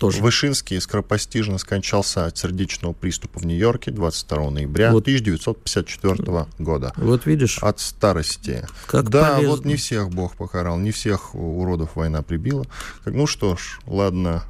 [0.04, 0.22] тоже.
[0.22, 5.04] Вышинский скоропостижно скончался от сердечного приступа в Нью-Йорке 22 ноября вот.
[5.04, 6.94] 1954 года.
[6.98, 7.60] Вот видишь.
[7.62, 8.68] От старости.
[8.86, 9.50] Как да, полезно.
[9.50, 12.66] вот не всех Бог покарал, не всех уродов война прибила.
[13.06, 14.44] Ну что ж, ладно.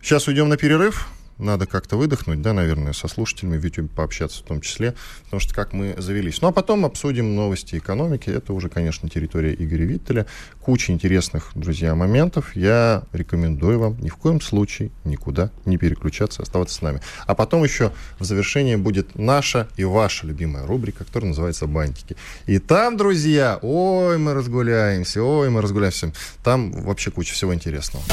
[0.00, 4.46] Сейчас уйдем на перерыв надо как-то выдохнуть, да, наверное, со слушателями в YouTube пообщаться в
[4.46, 6.40] том числе, потому что как мы завелись.
[6.42, 8.30] Ну, а потом обсудим новости экономики.
[8.30, 10.26] Это уже, конечно, территория Игоря Виттеля.
[10.60, 12.54] Куча интересных, друзья, моментов.
[12.54, 17.00] Я рекомендую вам ни в коем случае никуда не переключаться, оставаться с нами.
[17.26, 22.16] А потом еще в завершении будет наша и ваша любимая рубрика, которая называется «Бантики».
[22.46, 26.12] И там, друзья, ой, мы разгуляемся, ой, мы разгуляемся.
[26.42, 28.04] Там вообще куча всего интересного.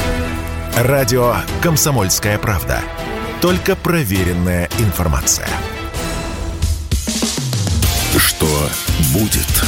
[0.76, 2.82] Радио «Комсомольская правда».
[3.40, 5.48] Только проверенная информация.
[8.18, 8.46] Что
[9.14, 9.64] будет?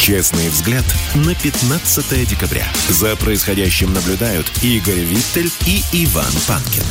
[0.00, 0.84] Честный взгляд
[1.14, 2.64] на 15 декабря.
[2.88, 6.82] За происходящим наблюдают Игорь Виттель и Иван Панкин.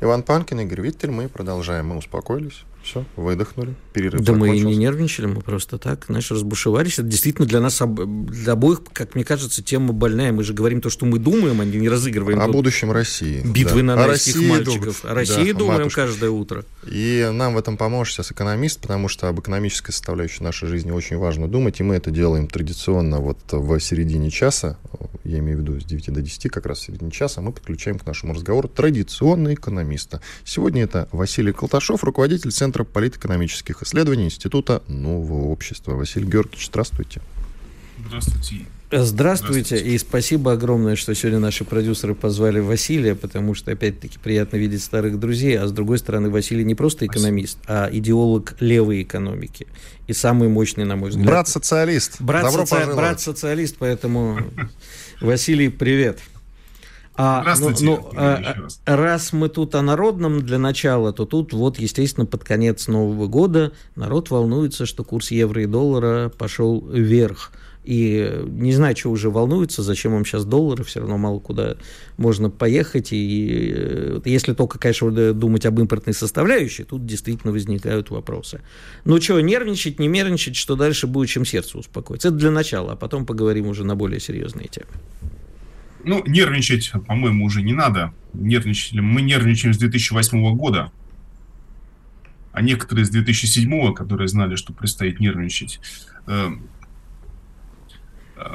[0.00, 1.12] Иван Панкин, Игорь Виттель.
[1.12, 1.90] Мы продолжаем.
[1.90, 2.64] Мы успокоились.
[2.84, 6.98] Все, выдохнули, перерыв Да мы и не нервничали, мы просто так, знаешь, разбушевались.
[6.98, 10.32] Это действительно для нас, для обоих, как мне кажется, тема больная.
[10.32, 12.38] Мы же говорим то, что мы думаем, а не разыгрываем.
[12.40, 13.40] О будущем России.
[13.42, 13.96] Битвы да.
[13.96, 15.00] на русских мальчиков.
[15.00, 15.10] Дум...
[15.10, 16.02] О России да, думаем матушка.
[16.02, 16.64] каждое утро.
[16.86, 21.16] И нам в этом поможет сейчас экономист, потому что об экономической составляющей нашей жизни очень
[21.16, 24.78] важно думать, и мы это делаем традиционно вот в середине часа,
[25.24, 27.98] я имею в виду с 9 до 10, как раз в середине часа, мы подключаем
[27.98, 30.20] к нашему разговору традиционного экономиста.
[30.44, 35.92] Сегодня это Василий Колташов, руководитель Центра Центра политэкономических исследований Института Нового общества.
[35.92, 37.20] Василий Георгиевич, здравствуйте.
[38.04, 38.66] Здравствуйте.
[38.90, 44.82] Здравствуйте, и спасибо огромное, что сегодня наши продюсеры позвали Василия, потому что, опять-таки, приятно видеть
[44.82, 49.68] старых друзей, а с другой стороны, Василий не просто экономист, а идеолог левой экономики.
[50.08, 51.26] И самый мощный, на мой взгляд.
[51.26, 52.20] Брат-социалист.
[52.20, 54.40] Брат-социалист, брат поэтому,
[55.20, 56.18] Василий, привет.
[57.16, 57.84] А, Здравствуйте.
[57.84, 62.42] Ну, ну, а, раз мы тут о народном для начала, то тут вот, естественно, под
[62.42, 67.52] конец Нового года народ волнуется, что курс евро и доллара пошел вверх.
[67.84, 71.76] И не знаю, что уже волнуется, зачем им сейчас доллары, все равно мало куда
[72.16, 73.12] можно поехать.
[73.12, 78.62] И э, если только, конечно, думать об импортной составляющей, тут действительно возникают вопросы.
[79.04, 82.28] Ну что, нервничать, не нервничать, что дальше будет, чем сердце успокоится.
[82.28, 84.88] Это для начала, а потом поговорим уже на более серьезные темы.
[86.04, 88.12] Ну, нервничать, по-моему, уже не надо.
[88.32, 89.00] Нервничали.
[89.00, 90.92] Мы нервничаем с 2008 года.
[92.52, 95.80] А некоторые с 2007, которые знали, что предстоит нервничать,
[96.26, 96.50] э,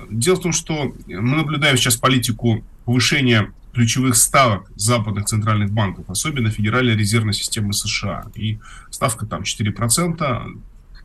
[0.09, 6.49] Дело в том, что мы наблюдаем сейчас политику повышения ключевых ставок западных центральных банков, особенно
[6.49, 8.25] Федеральной резервной системы США.
[8.35, 8.59] И
[8.89, 10.62] ставка там 4%.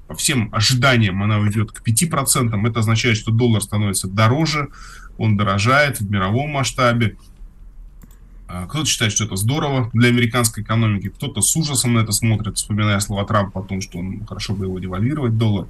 [0.09, 2.69] По всем ожиданиям она уйдет к 5%.
[2.69, 4.69] Это означает, что доллар становится дороже,
[5.19, 7.17] он дорожает в мировом масштабе.
[8.47, 12.57] А, кто-то считает, что это здорово для американской экономики, кто-то с ужасом на это смотрит,
[12.57, 15.67] вспоминая слова Трампа о том, что он хорошо бы его девальвировать доллар.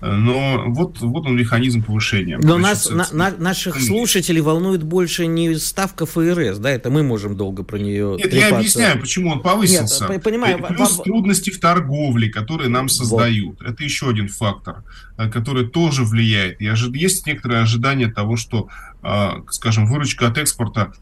[0.00, 2.38] Но вот, вот он механизм повышения.
[2.42, 7.36] Но нас, на, на, наших слушателей волнует больше не ставка ФРС, да, это мы можем
[7.36, 8.48] долго про нее Нет, трепаться.
[8.48, 10.06] я объясняю, почему он повысился.
[10.08, 11.04] Нет, понимаю, Плюс вам...
[11.04, 13.60] трудности в торговле, которые нам создают.
[13.60, 13.68] Вот.
[13.68, 14.84] Это еще один фактор,
[15.16, 16.60] э, который тоже влияет.
[16.60, 18.68] И есть некоторые ожидания того, что,
[19.02, 20.92] а, скажем, выручка от экспорта,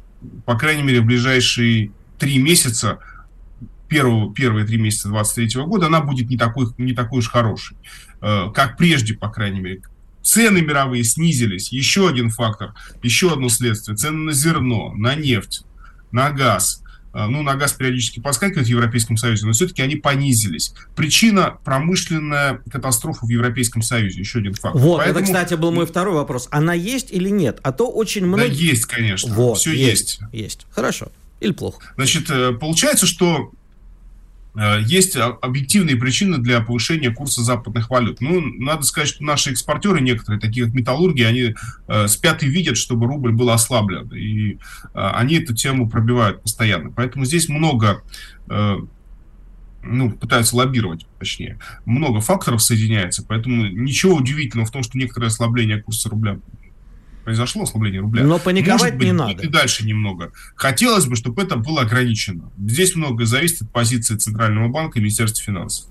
[0.45, 2.99] по крайней мере, в ближайшие три месяца
[3.93, 7.77] первого, первые три месяца 2023 года, она будет не такой, не такой уж хорошей.
[8.23, 9.83] Э, как прежде, по крайней мере.
[10.23, 11.73] Цены мировые снизились.
[11.73, 13.97] Еще один фактор, еще одно следствие.
[13.97, 15.65] Цены на зерно, на нефть,
[16.11, 16.83] на газ.
[17.13, 20.73] Э, ну, на газ периодически подскакивает в Европейском Союзе, но все-таки они понизились.
[20.97, 24.21] Причина– промышленная катастрофа в Европейском Союзе.
[24.21, 24.75] Еще один факт.
[24.75, 25.19] Вот, Поэтому...
[25.19, 26.49] это, кстати, был мой второй вопрос.
[26.51, 27.61] Она есть или нет?
[27.63, 28.45] А то очень много...
[28.45, 29.35] Да, есть, конечно.
[29.35, 30.21] Вот, Все есть.
[30.33, 30.33] Есть.
[30.33, 30.67] есть.
[30.71, 31.09] Хорошо.
[31.41, 31.81] Или плохо?
[31.97, 33.53] Значит, э, получается, что
[34.87, 38.21] есть объективные причины для повышения курса западных валют.
[38.21, 41.55] Ну, надо сказать, что наши экспортеры некоторые, такие как металлурги, они
[41.89, 44.09] э, спят и видят, чтобы рубль был ослаблен.
[44.15, 44.59] И э,
[44.93, 46.91] они эту тему пробивают постоянно.
[46.91, 48.03] Поэтому здесь много
[48.51, 48.77] э,
[49.83, 51.59] ну, пытаются лоббировать, точнее.
[51.85, 56.39] Много факторов соединяется, поэтому ничего удивительного в том, что некоторое ослабление курса рубля
[57.25, 58.25] произошло ослабление рубля.
[58.25, 59.43] Но паниковать Может быть, не надо.
[59.43, 60.33] И дальше немного.
[60.55, 62.51] Хотелось бы, чтобы это было ограничено.
[62.59, 65.87] Здесь многое зависит от позиции Центрального банка и Министерства финансов.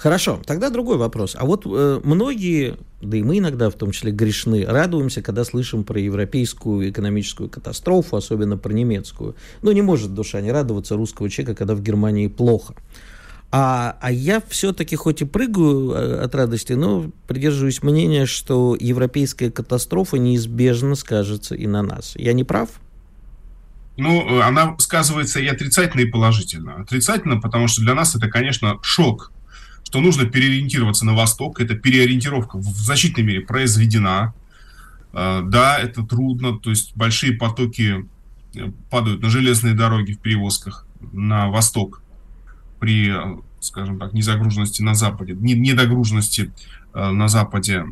[0.00, 1.36] Хорошо, тогда другой вопрос.
[1.38, 5.84] А вот э, многие, да и мы иногда в том числе грешны, радуемся, когда слышим
[5.84, 9.36] про европейскую экономическую катастрофу, особенно про немецкую.
[9.60, 12.74] Ну, не может душа не радоваться русского человека, когда в Германии плохо.
[13.52, 19.50] А, а я все-таки хоть и прыгаю э, от радости, но придерживаюсь мнения, что европейская
[19.50, 22.14] катастрофа неизбежно скажется и на нас.
[22.14, 22.68] Я не прав?
[23.96, 26.76] Ну, э, она сказывается и отрицательно, и положительно.
[26.76, 29.32] Отрицательно, потому что для нас это, конечно, шок,
[29.82, 31.60] что нужно переориентироваться на восток.
[31.60, 34.32] Это переориентировка в значительной мере произведена.
[35.12, 38.08] Э, да, это трудно, то есть большие потоки
[38.90, 41.99] падают на железные дороги в перевозках на восток
[42.80, 43.14] при,
[43.60, 46.50] скажем так, незагруженности на Западе, недогруженности
[46.89, 47.84] Э, на Западе.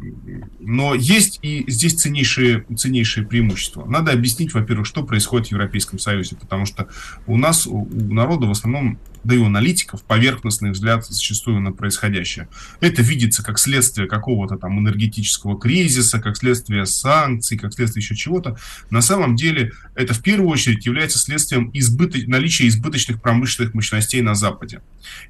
[0.59, 3.85] Но есть и здесь ценнейшие, ценнейшие преимущества.
[3.85, 6.89] Надо объяснить, во-первых, что происходит в Европейском Союзе, потому что
[7.27, 12.49] у нас, у народа в основном, да и у аналитиков, поверхностный взгляд зачастую на происходящее.
[12.81, 18.57] Это видится как следствие какого-то там энергетического кризиса, как следствие санкций, как следствие еще чего-то.
[18.91, 22.19] На самом деле это в первую очередь является следствием избыто...
[22.27, 24.81] наличия избыточных промышленных мощностей на Западе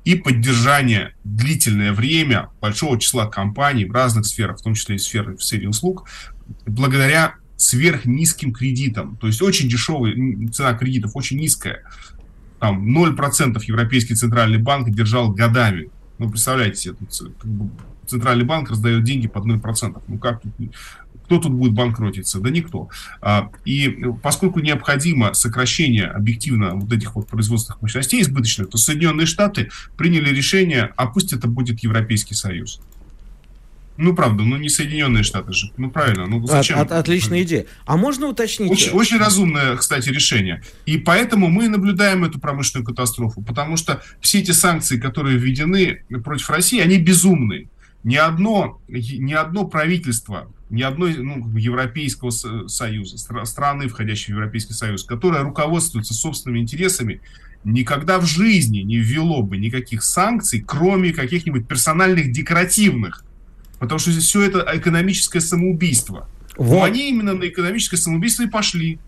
[0.05, 4.99] и поддержания длительное время большого числа компаний компаний в разных сферах, в том числе и
[4.99, 6.09] сферы, в сфере услуг,
[6.65, 9.17] благодаря сверхнизким кредитам.
[9.17, 10.15] То есть очень дешевая
[10.53, 11.83] цена кредитов, очень низкая.
[12.61, 15.91] Там 0% Европейский центральный банк держал годами.
[16.19, 17.71] Ну, представляете себе, тут как бы,
[18.07, 20.03] центральный банк раздает деньги под 0%.
[20.07, 20.53] Ну, как тут
[21.25, 22.41] кто тут будет банкротиться?
[22.41, 22.89] Да никто.
[23.21, 29.69] А, и поскольку необходимо сокращение объективно вот этих вот производственных мощностей избыточных, то Соединенные Штаты
[29.99, 32.81] приняли решение, а пусть это будет Европейский Союз.
[34.01, 35.73] Ну, правда, ну не Соединенные Штаты же.
[35.77, 36.27] Ну, правильно.
[36.27, 36.79] Ну, зачем?
[36.79, 37.67] От, от, отличная идея.
[37.85, 38.71] А можно уточнить?
[38.71, 40.63] Очень, очень разумное, кстати, решение.
[40.87, 43.43] И поэтому мы наблюдаем эту промышленную катастрофу.
[43.43, 47.71] Потому что все эти санкции, которые введены против России, они безумные.
[48.05, 55.03] Ни одно, ни одно правительство, ни одной ну, Европейского Союза, страны, входящей в Европейский Союз,
[55.03, 57.21] которая руководствуется собственными интересами,
[57.65, 63.25] никогда в жизни не ввело бы никаких санкций, кроме каких-нибудь персональных декоративных
[63.79, 66.29] Потому что все это экономическое самоубийство.
[66.57, 66.79] Вот.
[66.79, 68.99] Но они именно на экономическое самоубийство и пошли.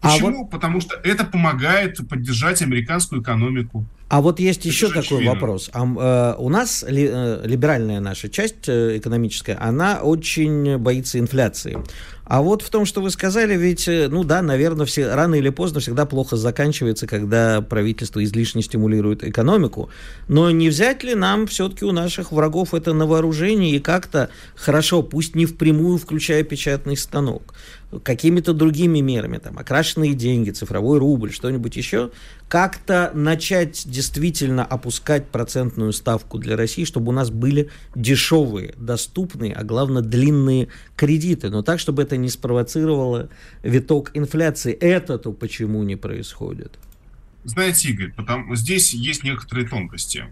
[0.00, 0.28] А Почему?
[0.28, 0.50] А вот...
[0.50, 3.86] Потому что это помогает поддержать американскую экономику.
[4.08, 5.32] А вот есть еще такой очевидно.
[5.32, 5.70] вопрос.
[5.72, 11.78] А, э, у нас ли, э, либеральная наша часть э, экономическая, она очень боится инфляции.
[12.24, 15.50] А вот в том, что вы сказали, ведь, э, ну да, наверное, все, рано или
[15.50, 19.90] поздно всегда плохо заканчивается, когда правительство излишне стимулирует экономику.
[20.26, 25.02] Но не взять ли нам все-таки у наших врагов это на вооружение и как-то хорошо,
[25.02, 27.54] пусть не впрямую включая печатный станок,
[28.02, 32.10] какими-то другими мерами, там, окрашенные деньги, цифровой рубль, что-нибудь еще,
[32.48, 39.64] как-то начать действительно опускать процентную ставку для России, чтобы у нас были дешевые, доступные, а
[39.64, 43.28] главное длинные кредиты, но так, чтобы это не спровоцировало
[43.62, 44.72] виток инфляции.
[44.72, 46.78] Это-то почему не происходит?
[47.44, 50.24] Знаете, Игорь, потому, здесь есть некоторые тонкости.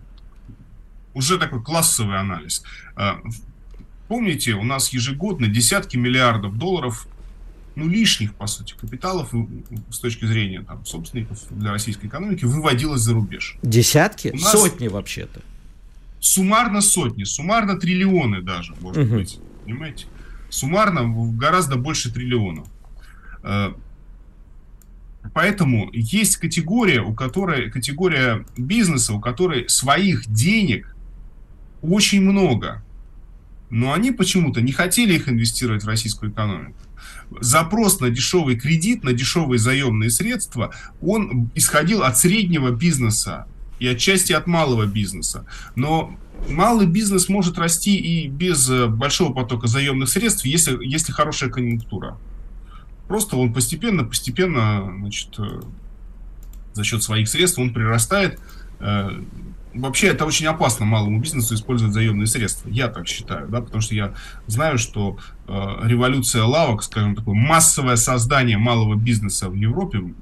[1.14, 2.62] Уже такой классовый анализ.
[2.96, 3.20] А,
[4.08, 7.06] помните, у нас ежегодно десятки миллиардов долларов
[7.74, 9.32] ну, лишних, по сути, капиталов
[9.90, 13.56] с точки зрения там, собственников для российской экономики выводилось за рубеж.
[13.62, 14.28] Десятки?
[14.28, 15.40] нас Сотни вообще-то.
[16.20, 19.16] Суммарно сотни, суммарно триллионы даже, может угу.
[19.16, 19.38] быть.
[19.64, 20.06] Понимаете?
[20.52, 22.68] Суммарно гораздо больше триллионов.
[23.42, 23.72] Э,
[25.32, 30.94] поэтому есть категория, у которой категория бизнеса, у которой своих денег
[31.80, 32.84] очень много,
[33.70, 36.76] но они почему-то не хотели их инвестировать в российскую экономику
[37.40, 43.46] запрос на дешевый кредит, на дешевые заемные средства, он исходил от среднего бизнеса
[43.78, 45.46] и отчасти от малого бизнеса.
[45.74, 46.16] Но
[46.48, 52.18] малый бизнес может расти и без э, большого потока заемных средств, если, если хорошая конъюнктура.
[53.08, 55.60] Просто он постепенно, постепенно, значит, э,
[56.72, 58.40] за счет своих средств он прирастает.
[58.80, 59.10] Э,
[59.74, 62.68] вообще это очень опасно малому бизнесу использовать заемные средства.
[62.68, 64.14] Я так считаю, да, потому что я
[64.46, 65.52] знаю, что э,
[65.84, 70.14] революция лавок, скажем такое, массовое создание малого бизнеса в Европе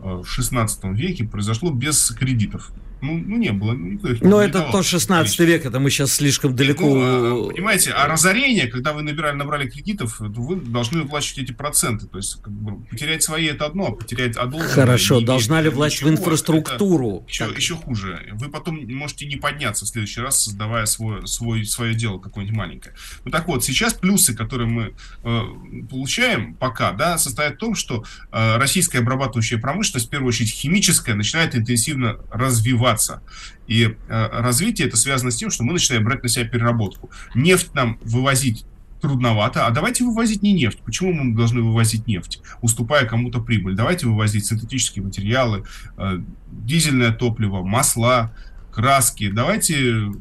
[0.00, 2.72] э, в 16 веке произошло без кредитов.
[3.00, 3.72] Ну, ну не было.
[3.72, 6.84] Ну, Но это то 16 век, это мы сейчас слишком далеко...
[6.84, 11.52] Ну, а, понимаете, а разорение, когда вы набирали, набрали кредитов, то вы должны выплачивать эти
[11.52, 12.06] проценты.
[12.06, 14.74] То есть как бы, потерять свои это одно, а потерять одолженное...
[14.74, 17.24] Хорошо, должна ли власть в инфраструктуру?
[17.28, 18.28] Еще, еще хуже.
[18.32, 22.94] Вы потом можете не подняться в следующий раз, создавая свой, свой, свое дело какое-нибудь маленькое.
[23.24, 25.42] Ну так вот, сейчас плюсы, которые мы э,
[25.88, 31.14] получаем пока, да, состоят в том, что э, российская обрабатывающая промышленность, в первую очередь химическая,
[31.14, 33.22] начинает интенсивно развиваться развиваться.
[33.66, 37.10] И э, развитие это связано с тем, что мы начинаем брать на себя переработку.
[37.34, 38.64] Нефть нам вывозить
[39.00, 40.78] трудновато, а давайте вывозить не нефть.
[40.84, 43.74] Почему мы должны вывозить нефть, уступая кому-то прибыль?
[43.74, 45.64] Давайте вывозить синтетические материалы,
[45.96, 46.20] э,
[46.50, 48.34] дизельное топливо, масла,
[48.72, 49.30] краски.
[49.30, 50.12] Давайте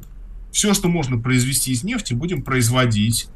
[0.52, 3.30] все, что можно произвести из нефти, будем производить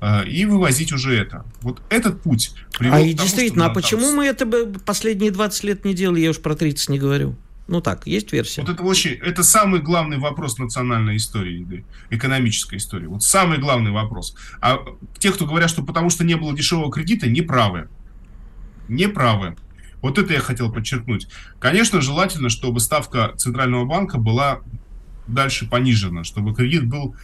[0.00, 1.44] э, и вывозить уже это.
[1.60, 4.16] Вот этот путь А тому, действительно, а почему там...
[4.16, 4.46] мы это
[4.86, 7.36] последние 20 лет не делали, я уж про 30 не говорю?
[7.68, 8.62] Ну так, есть версия.
[8.62, 13.06] Вот это очень, это самый главный вопрос национальной истории, экономической истории.
[13.06, 14.34] Вот самый главный вопрос.
[14.62, 14.78] А
[15.18, 17.88] те, кто говорят, что потому что не было дешевого кредита, не правы.
[18.88, 19.54] Не правы.
[20.00, 21.28] Вот это я хотел подчеркнуть.
[21.58, 24.60] Конечно, желательно, чтобы ставка Центрального банка была
[25.26, 27.14] дальше понижена, чтобы кредит был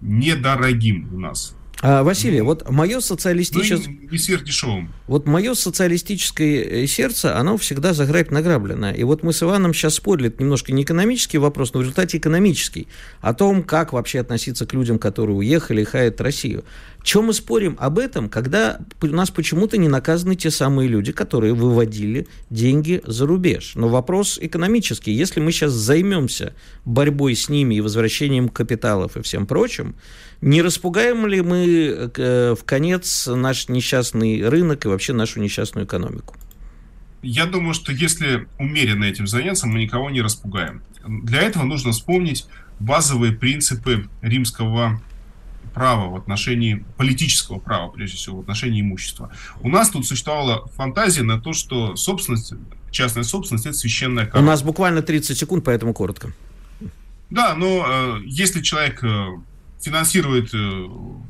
[0.00, 1.54] недорогим у нас.
[1.84, 3.92] А, Василий, вот мое социалистическое...
[3.92, 4.92] Ну, не сверхдешевым.
[5.08, 8.92] Вот мое социалистическое сердце, оно всегда за грабь награблено.
[8.92, 12.18] И вот мы с Иваном сейчас спорили, это немножко не экономический вопрос, но в результате
[12.18, 12.86] экономический,
[13.20, 16.64] о том, как вообще относиться к людям, которые уехали и хаят Россию.
[17.02, 21.52] Чем мы спорим об этом, когда у нас почему-то не наказаны те самые люди, которые
[21.52, 23.72] выводили деньги за рубеж?
[23.74, 25.12] Но вопрос экономический.
[25.12, 29.96] Если мы сейчас займемся борьбой с ними и возвращением капиталов и всем прочим,
[30.40, 36.36] не распугаем ли мы э, в конец наш несчастный рынок и вообще нашу несчастную экономику?
[37.22, 40.82] Я думаю, что если умеренно этим заняться, мы никого не распугаем.
[41.06, 42.46] Для этого нужно вспомнить
[42.80, 45.00] базовые принципы римского
[45.72, 49.30] права в отношении политического права, прежде всего, в отношении имущества.
[49.60, 52.54] У нас тут существовала фантазия на то, что собственность,
[52.90, 54.44] частная собственность, это священная корова.
[54.44, 56.32] У нас буквально 30 секунд, поэтому коротко.
[57.30, 59.26] Да, но э, если человек э,
[59.82, 60.58] финансирует э,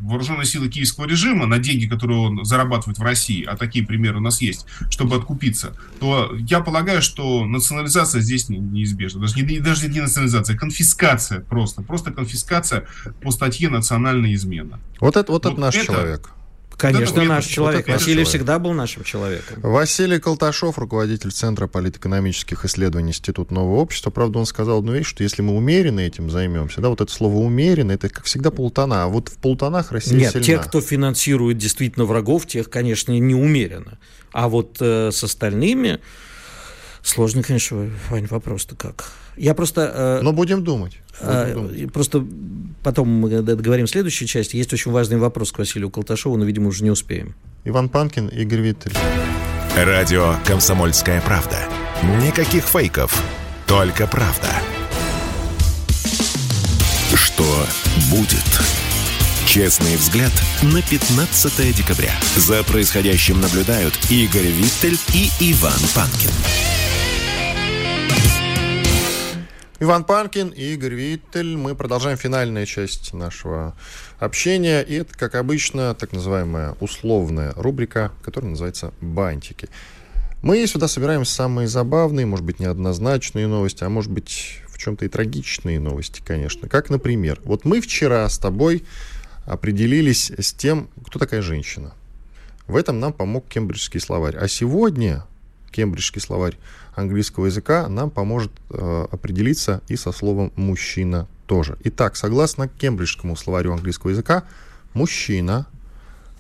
[0.01, 4.21] вооруженные силы киевского режима на деньги, которые он зарабатывает в России, а такие примеры у
[4.21, 9.21] нас есть, чтобы откупиться, то я полагаю, что национализация здесь неизбежна.
[9.21, 11.83] Даже не, даже не национализация, а конфискация просто.
[11.83, 12.87] Просто конфискация
[13.23, 14.79] по статье «Национальная измена».
[15.01, 16.31] Вот это, вот, вот это наш это, человек.
[16.77, 17.87] Конечно, вот наш человек.
[17.87, 18.29] Вот Василий человек.
[18.29, 19.61] всегда был нашим человеком.
[19.63, 24.11] Василий Колташов, руководитель Центра политэкономических исследований Института Нового общества.
[24.11, 27.37] Правда, он сказал одну вещь, что если мы умеренно этим займемся, да, вот это слово
[27.37, 29.05] умеренно, это, как всегда, полтона.
[29.05, 30.47] А вот в полтонах Россия Нет, сильна.
[30.47, 33.99] те, кто финансирует действительно врагов, тех, конечно, не умеренно.
[34.33, 36.01] А вот э, с остальными
[37.03, 39.13] Сложный, конечно, Вань, вопрос-то как.
[39.37, 39.93] Я просто...
[39.95, 40.99] Э, Но будем думать.
[41.21, 41.93] Э, будем думать.
[41.93, 42.25] Просто
[42.83, 44.55] потом мы договорим следующую часть.
[44.55, 47.35] Есть очень важный вопрос к Василию Колташову, но, видимо, уже не успеем.
[47.65, 48.93] Иван Панкин, Игорь Виттель.
[49.77, 51.57] Радио «Комсомольская правда».
[52.21, 53.23] Никаких фейков,
[53.67, 54.49] только правда.
[57.15, 57.45] Что
[58.11, 58.61] будет?
[59.47, 62.13] Честный взгляд на 15 декабря.
[62.37, 66.82] За происходящим наблюдают Игорь Виттель и Иван Панкин.
[69.83, 71.57] Иван Панкин и Игорь Виттель.
[71.57, 73.75] Мы продолжаем финальную часть нашего
[74.21, 74.81] общения.
[74.81, 79.69] И это, как обычно, так называемая условная рубрика, которая называется «Бантики».
[80.41, 85.09] Мы сюда собираем самые забавные, может быть, неоднозначные новости, а может быть, в чем-то и
[85.09, 86.69] трагичные новости, конечно.
[86.69, 88.85] Как, например, вот мы вчера с тобой
[89.47, 91.93] определились с тем, кто такая женщина.
[92.69, 94.37] В этом нам помог кембриджский словарь.
[94.37, 95.25] А сегодня
[95.73, 96.57] кембриджский словарь
[96.95, 101.77] английского языка нам поможет э, определиться и со словом «мужчина» тоже.
[101.85, 104.45] Итак, согласно кембриджскому словарю английского языка,
[104.95, 105.67] мужчина,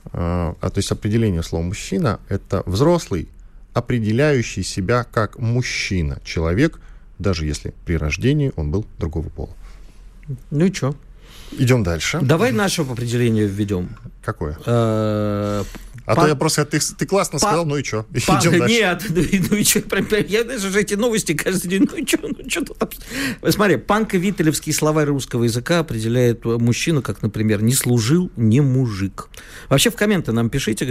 [0.06, 3.28] э, а то есть определение слова «мужчина»— это взрослый,
[3.72, 6.78] определяющий себя как мужчина, человек,
[7.18, 9.54] даже если при рождении он был другого пола.
[10.50, 10.94] Ну и что?
[11.58, 12.18] Идем дальше.
[12.22, 13.90] Давай наше определение введем.
[14.22, 14.56] Какое?
[14.64, 15.64] Э,
[16.04, 16.24] а Пан...
[16.24, 17.50] то я просто, ты, ты классно Пан...
[17.50, 18.06] сказал, ну и что?
[18.26, 18.40] Пан...
[18.40, 18.74] Идем дальше.
[18.74, 19.16] Нет, ну,
[19.50, 20.16] ну и что?
[20.28, 22.18] Я даже же эти новости каждый день, ну и что?
[22.22, 22.96] Ну что тут?
[23.48, 29.28] Смотри, панко-виттелевский словарь русского языка определяет мужчину, как, например, не служил, не мужик.
[29.68, 30.84] Вообще в комменты нам пишите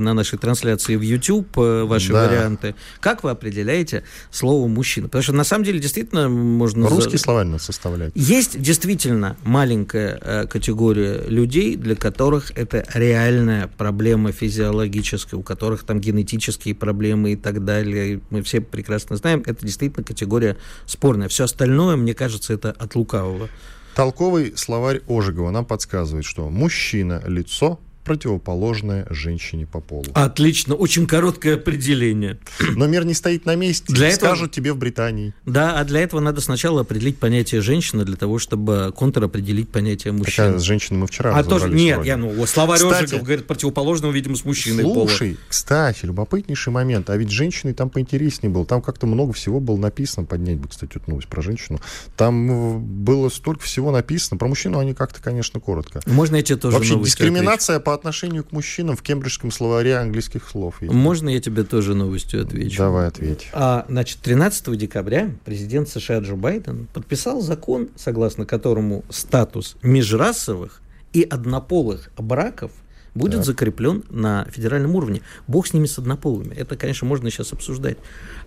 [0.00, 2.26] на нашей трансляции в YouTube э, ваши да.
[2.26, 2.74] варианты.
[3.00, 5.08] Как вы определяете слово мужчина?
[5.08, 6.88] Потому что на самом деле действительно можно...
[6.88, 8.12] Русский словарь надо составлять.
[8.14, 15.84] Есть действительно маленькая э, категория людей, для которых это реальная проблема физического физиологической, у которых
[15.84, 18.20] там генетические проблемы и так далее.
[18.30, 21.28] Мы все прекрасно знаем, это действительно категория спорная.
[21.28, 23.48] Все остальное, мне кажется, это от лукавого.
[23.94, 30.06] Толковый словарь Ожегова нам подсказывает, что мужчина– лицо, противоположное женщине по полу.
[30.14, 32.38] Отлично, очень короткое определение.
[32.76, 34.30] Но мир не стоит на месте, для этого...
[34.30, 35.34] скажут тебе в Британии.
[35.46, 40.48] Да, а для этого надо сначала определить понятие женщины, для того, чтобы контр-определить понятие мужчины.
[40.48, 44.36] Хотя с женщиной мы вчера А тоже, нет, я, ну, словарь кстати, говорит противоположного, видимо,
[44.36, 45.44] с мужчиной Слушай, пола.
[45.48, 50.26] кстати, любопытнейший момент, а ведь женщины там поинтереснее было, там как-то много всего было написано,
[50.26, 51.80] поднять бы, кстати, эту новость про женщину,
[52.16, 56.00] там э, было столько всего написано, про мужчину они как-то, конечно, коротко.
[56.06, 57.84] Можно эти тоже Вообще дискриминация отвечу?
[57.92, 60.80] По отношению к мужчинам в кембриджском словаре английских слов.
[60.80, 60.94] Есть.
[60.94, 62.78] Можно я тебе тоже новостью отвечу?
[62.78, 63.50] Давай ответь.
[63.52, 70.80] А, значит, 13 декабря президент США Джо Байден подписал закон, согласно которому статус межрасовых
[71.12, 72.70] и однополых браков
[73.14, 73.44] будет так.
[73.44, 75.20] закреплен на федеральном уровне.
[75.46, 76.54] Бог с ними, с однополыми.
[76.54, 77.98] Это, конечно, можно сейчас обсуждать,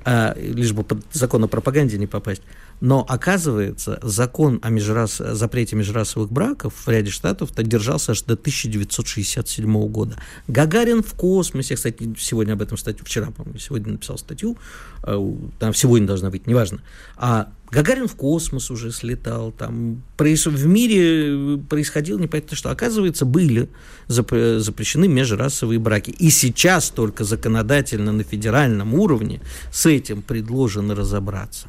[0.05, 2.41] а, лишь бы под закон о пропаганде не попасть.
[2.81, 5.17] Но, оказывается, закон о межрас...
[5.17, 10.17] запрете межрасовых браков в ряде штатов держался аж до 1967 года.
[10.47, 14.57] Гагарин в космосе, кстати, сегодня об этом статью, вчера, по-моему, сегодня написал статью,
[15.03, 16.81] э, там сегодня должна быть, неважно.
[17.17, 22.69] А Гагарин в космос уже слетал, там в мире происходило непонятно что.
[22.69, 23.69] Оказывается, были
[24.07, 26.11] запрещены межрасовые браки.
[26.11, 31.67] И сейчас только законодательно на федеральном уровне с этим предложено разобраться.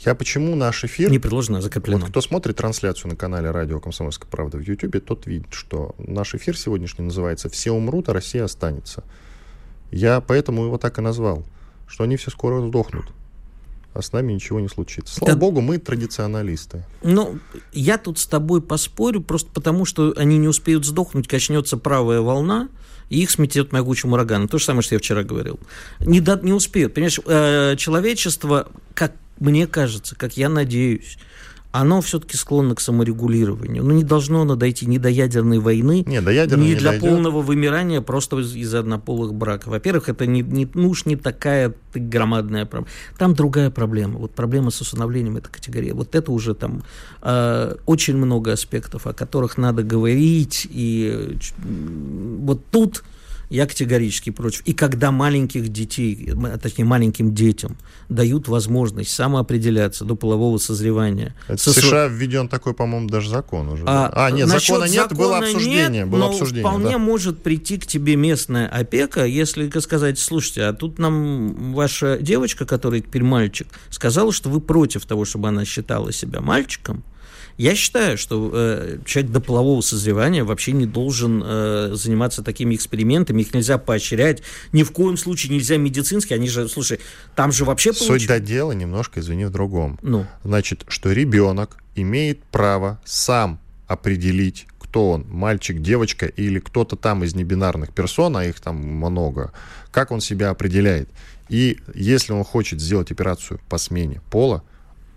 [0.00, 1.10] Я почему наш эфир...
[1.10, 2.00] Не предложено, а закреплено.
[2.00, 6.34] Вот кто смотрит трансляцию на канале Радио Комсомольская правда в Ютубе, тот видит, что наш
[6.34, 9.04] эфир сегодняшний называется «Все умрут, а Россия останется».
[9.90, 11.44] Я поэтому его так и назвал,
[11.86, 13.06] что они все скоро сдохнут
[13.94, 15.14] а с нами ничего не случится.
[15.14, 15.38] Слава да.
[15.38, 16.84] богу, мы традиционалисты.
[17.02, 17.38] Ну,
[17.72, 22.68] я тут с тобой поспорю, просто потому что они не успеют сдохнуть, качнется правая волна,
[23.08, 24.48] и их сметет могучим ураганом.
[24.48, 25.60] То же самое, что я вчера говорил.
[26.00, 26.94] Не, да, не успеют.
[26.94, 31.18] Понимаешь, э, человечество, как мне кажется, как я надеюсь,
[31.74, 33.82] оно все-таки склонно к саморегулированию.
[33.82, 36.92] Ну, не должно оно дойти ни до ядерной войны, не, до ядерной ни не для
[36.92, 37.10] дойдет.
[37.10, 39.72] полного вымирания просто из-за однополых браков.
[39.72, 42.92] Во-первых, это не, не, ну уж не такая громадная проблема.
[43.18, 44.20] Там другая проблема.
[44.20, 45.90] Вот проблема с усыновлением этой категории.
[45.90, 46.84] Вот это уже там
[47.22, 50.68] э, очень много аспектов, о которых надо говорить.
[50.70, 51.36] И
[52.38, 53.02] вот тут
[53.54, 54.62] я категорически против.
[54.62, 57.76] И когда маленьких детей, точнее маленьким детям
[58.08, 61.34] дают возможность самоопределяться до полового созревания.
[61.46, 63.84] Это со в США введен такой, по-моему, даже закон уже.
[63.86, 65.88] А, а нет, закона нет, закона было обсуждение.
[65.88, 66.98] Нет, было но обсуждение, вполне да.
[66.98, 73.00] может прийти к тебе местная опека, если сказать, слушайте, а тут нам ваша девочка, которая
[73.00, 77.04] теперь мальчик, сказала, что вы против того, чтобы она считала себя мальчиком,
[77.56, 83.42] Я считаю, что э, человек до полового созревания вообще не должен э, заниматься такими экспериментами,
[83.42, 84.42] их нельзя поощрять,
[84.72, 86.98] ни в коем случае нельзя медицински, они же, слушай,
[87.36, 87.92] там же вообще...
[87.92, 88.26] Суть получ...
[88.26, 89.98] до дела немножко, извини, в другом.
[90.02, 90.26] Ну?
[90.42, 97.34] Значит, что ребенок имеет право сам определить, кто он, мальчик, девочка или кто-то там из
[97.34, 99.52] небинарных персон, а их там много,
[99.92, 101.08] как он себя определяет.
[101.48, 104.64] И если он хочет сделать операцию по смене пола,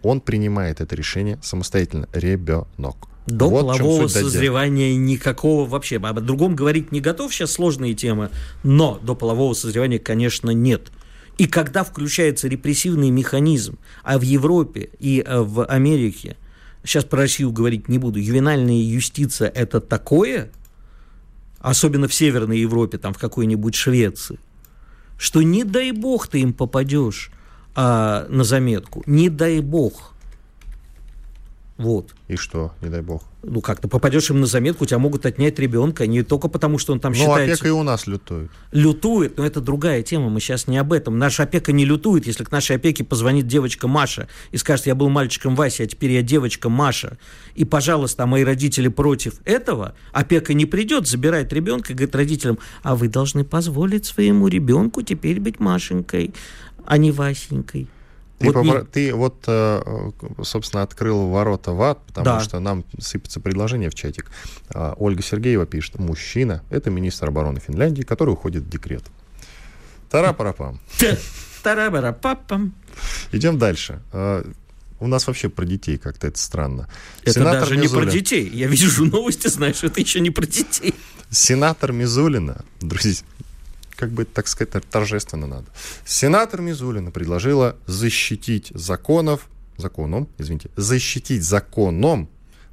[0.08, 2.08] он принимает это решение самостоятельно.
[2.14, 3.08] Ребенок.
[3.28, 5.97] До вот полового созревания никакого вообще.
[5.97, 8.30] Об другом говорить не готов, сейчас сложные темы,
[8.64, 10.91] но до полового созревания, конечно, нет.
[11.38, 16.38] И когда включается репрессивный механизм, а в Европе и э, в Америке,
[16.84, 20.49] сейчас про Россию говорить не буду, ювенальная юстиция это такое,
[21.60, 24.39] особенно в Северной Европе, там в какой-нибудь Швеции,
[25.18, 27.30] что не дай бог ты им попадешь
[27.78, 29.03] а, на заметку.
[29.05, 30.13] Не дай бог.
[31.78, 32.15] Вот.
[32.28, 33.21] И что, не дай бог?
[33.43, 36.91] Ну как, ты попадешь им на заметку, тебя могут отнять ребенка, не только потому, что
[36.91, 37.45] он там ну, считается...
[37.45, 38.49] Ну, опека и у нас лютует.
[38.71, 41.19] Лютует, но это другая тема, мы сейчас не об этом.
[41.19, 45.09] Наша опека не лютует, если к нашей опеке позвонит девочка Маша и скажет, я был
[45.09, 47.19] мальчиком Вася, а теперь я девочка Маша,
[47.53, 52.95] и, пожалуйста, мои родители против этого, опека не придет, забирает ребенка и говорит родителям, а
[52.95, 56.34] вы должны позволить своему ребенку теперь быть Машенькой
[56.88, 57.88] а не Васенькой.
[58.39, 58.79] Ты, вот попро...
[58.79, 58.85] не...
[58.85, 60.11] ты вот, э,
[60.43, 62.39] собственно, открыл ворота в ад, потому да.
[62.39, 64.31] что нам сыпется предложение в чатик.
[64.69, 69.03] А, Ольга Сергеева пишет, мужчина– это министр обороны Финляндии, который уходит в декрет.
[70.09, 70.79] Тара-парапам.
[71.63, 72.73] Тара-парапапам.
[73.31, 74.01] Идем дальше.
[74.13, 74.45] А,
[74.99, 76.88] у нас вообще про детей как-то это странно.
[77.23, 77.91] Это Сенатор даже Мизулин...
[77.91, 78.49] не про детей.
[78.49, 80.93] Я вижу новости, знаешь, это еще не про детей.
[81.29, 83.25] Сенатор Мизулина, друзья,
[83.98, 85.66] как бы, так сказать, торжественно надо.
[86.06, 92.30] Сенатор Мизулина предложила защитить законов, законом, извините, защитить законом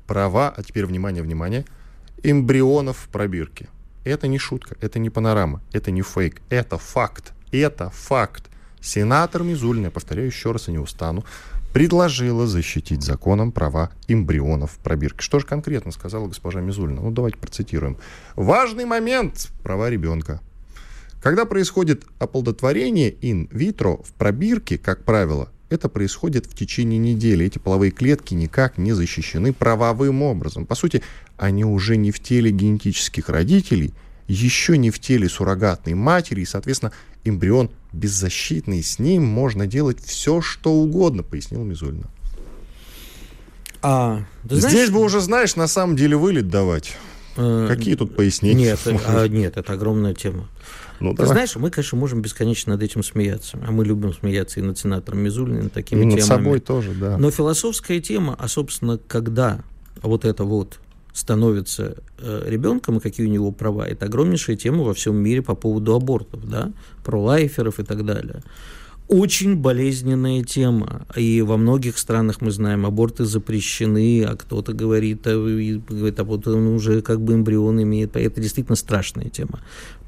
[0.06, 1.64] права, а теперь внимание, внимание,
[2.22, 3.68] эмбрионов в пробирке.
[4.04, 8.44] Это не шутка, это не панорама, это не фейк, это факт, это факт.
[8.80, 11.24] Сенатор Мизулина, я повторяю еще раз и не устану,
[11.72, 15.22] предложила защитить законом права эмбрионов в пробирке.
[15.22, 17.00] Что же конкретно сказала госпожа Мизулина?
[17.00, 17.96] Ну, давайте процитируем.
[18.36, 20.40] Важный момент– права ребенка.
[21.24, 27.46] Когда происходит оплодотворение ин-витро в пробирке, как правило, это происходит в течение недели.
[27.46, 30.66] Эти половые клетки никак не защищены правовым образом.
[30.66, 31.02] По сути,
[31.38, 33.94] они уже не в теле генетических родителей,
[34.28, 36.92] еще не в теле суррогатной матери, и, соответственно,
[37.24, 38.82] эмбрион беззащитный.
[38.82, 42.10] С ним можно делать все, что угодно, пояснил Мизулина.
[43.80, 44.90] А, Здесь знаешь...
[44.90, 46.98] бы уже, знаешь, на самом деле вылет давать.
[47.38, 48.72] Э, Какие тут пояснения?
[48.72, 50.48] Нет, а, нет, это огромная тема.
[51.00, 51.32] Ну, Ты давай.
[51.32, 53.58] знаешь, мы, конечно, можем бесконечно над этим смеяться.
[53.66, 56.28] А мы любим смеяться и над сенатором Мизулиным, над такими и над темами.
[56.44, 57.18] собой тоже, да.
[57.18, 59.60] Но философская тема, а, собственно, когда
[60.02, 60.78] вот это вот
[61.12, 65.54] становится э, ребенком и какие у него права, это огромнейшая тема во всем мире по
[65.54, 66.72] поводу абортов, да,
[67.04, 68.42] про лайферов и так далее
[69.08, 71.06] очень болезненная тема.
[71.14, 76.46] И во многих странах мы знаем, аборты запрещены, а кто-то говорит, а, говорит, а вот
[76.46, 78.16] он уже как бы эмбрион имеет.
[78.16, 79.60] Это действительно страшная тема.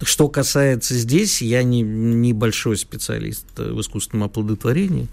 [0.02, 5.08] Что касается здесь, я не, не большой специалист в искусственном оплодотворении,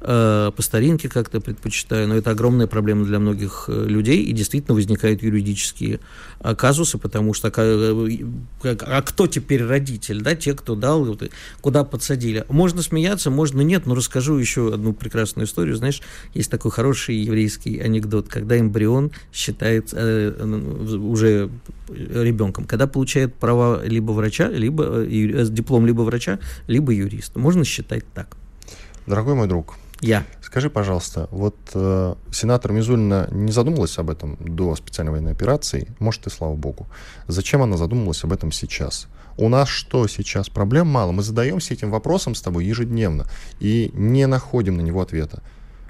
[0.00, 5.24] по старинке как-то предпочитаю, но это огромная проблема для многих э, людей, и действительно возникают
[5.24, 5.98] юридические
[6.40, 11.18] э, казусы, потому что а кто теперь родитель, да, те, кто дал,
[11.60, 12.44] куда подсадили.
[12.48, 15.74] Можно смеяться, можно нет, но расскажу еще одну прекрасную историю.
[15.74, 16.00] Знаешь,
[16.32, 21.50] есть такой хороший еврейский анекдот, когда эмбрион считается уже
[21.88, 26.38] ребенком, когда получает права либо врача, либо диплом либо врача,
[26.68, 27.40] либо юриста.
[27.40, 28.36] Можно считать так.
[29.06, 30.24] Дорогой мой друг, я.
[30.42, 35.88] Скажи, пожалуйста, вот э, сенатор Мизулина не задумалась об этом до специальной военной операции?
[35.98, 36.86] Может, и слава богу.
[37.26, 39.08] Зачем она задумалась об этом сейчас?
[39.36, 40.48] У нас что сейчас?
[40.48, 41.12] Проблем мало.
[41.12, 43.26] Мы задаемся этим вопросом с тобой ежедневно
[43.60, 45.42] и не находим на него ответа.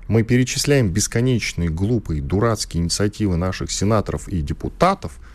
[0.07, 5.19] Мы перечисляем бесконечные, глупые, дурацкие инициативы наших сенаторов и депутатов–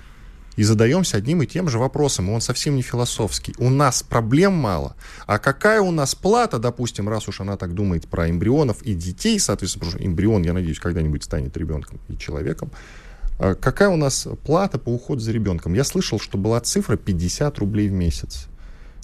[0.56, 3.56] и задаемся одним и тем же вопросом, и он совсем не философский.
[3.58, 4.95] У нас проблем мало,
[5.26, 9.39] а какая у нас плата, допустим, раз уж она так думает про эмбрионов и детей,
[9.39, 12.72] соответственно, потому что эмбрион, я надеюсь, когда-нибудь станет ребенком и человеком,
[13.39, 15.74] а какая у нас плата по уходу за ребенком?
[15.74, 18.47] Я слышал, что была цифра 50 рублей в месяц.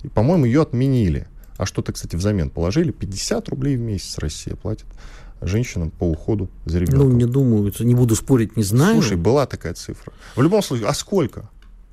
[0.04, 1.28] И, по-моему, ее отменили.
[1.58, 2.91] А что-то, кстати, взамен положили.
[2.91, 4.86] 50 рублей в месяц Россия платит
[5.42, 7.10] женщинам по уходу за ребенком.
[7.10, 9.02] Ну, не думаю, не буду спорить, не знаю.
[9.02, 10.14] Слушай, была такая цифра.
[10.36, 11.50] В любом случае, а сколько?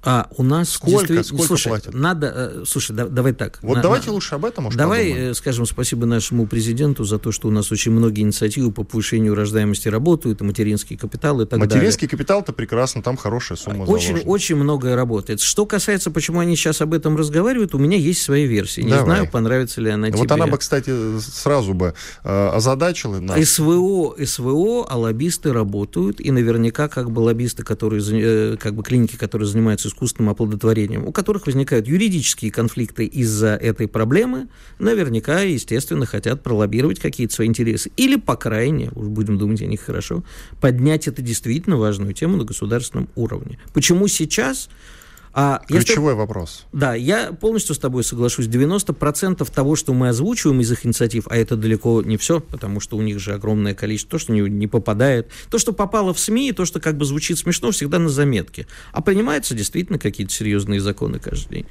[0.09, 1.93] А у нас сколько, сколько слушай, платят?
[1.93, 3.59] Надо, э, слушай, да, давай так.
[3.61, 5.31] Вот на, давайте на, лучше об этом, может, Давай подумаем.
[5.33, 9.35] э, скажем спасибо нашему президенту за то, что у нас очень многие инициативы по повышению
[9.35, 12.19] рождаемости работают, и материнский капитал и так Материнский далее.
[12.19, 14.31] капитал-то прекрасно, там хорошая сумма Очень, заложена.
[14.31, 15.41] очень многое работает.
[15.41, 18.85] Что касается, почему они сейчас об этом разговаривают, у меня есть своя версия.
[18.85, 19.05] Не Давай.
[19.07, 20.19] знаю, понравится ли она тебе.
[20.19, 23.45] Вот она бы, кстати, сразу бы э, озадачила нас.
[23.49, 29.17] СВО, СВО, а лоббисты работают, и наверняка как бы лоббисты, которые, э, как бы клиники,
[29.17, 36.43] которые занимаются искусственным оплодотворением, у которых возникают юридические конфликты из-за этой проблемы, наверняка, естественно, хотят
[36.43, 37.91] пролоббировать какие-то свои интересы.
[37.97, 40.23] Или, по крайней, уж будем думать о них хорошо,
[40.61, 43.59] поднять эту действительно важную тему на государственном уровне.
[43.73, 44.69] Почему сейчас?
[45.39, 46.65] А если- Ключевой вопрос.
[46.73, 48.47] да, я полностью с тобой соглашусь.
[48.47, 52.97] 90% того, что мы озвучиваем из их инициатив, а это далеко не все, потому что
[52.97, 56.53] у них же огромное количество, то, что не, не попадает, то, что попало в СМИ,
[56.53, 58.67] то, что как бы звучит смешно, всегда на заметке.
[58.93, 61.67] А принимаются действительно какие-то серьезные законы каждый день.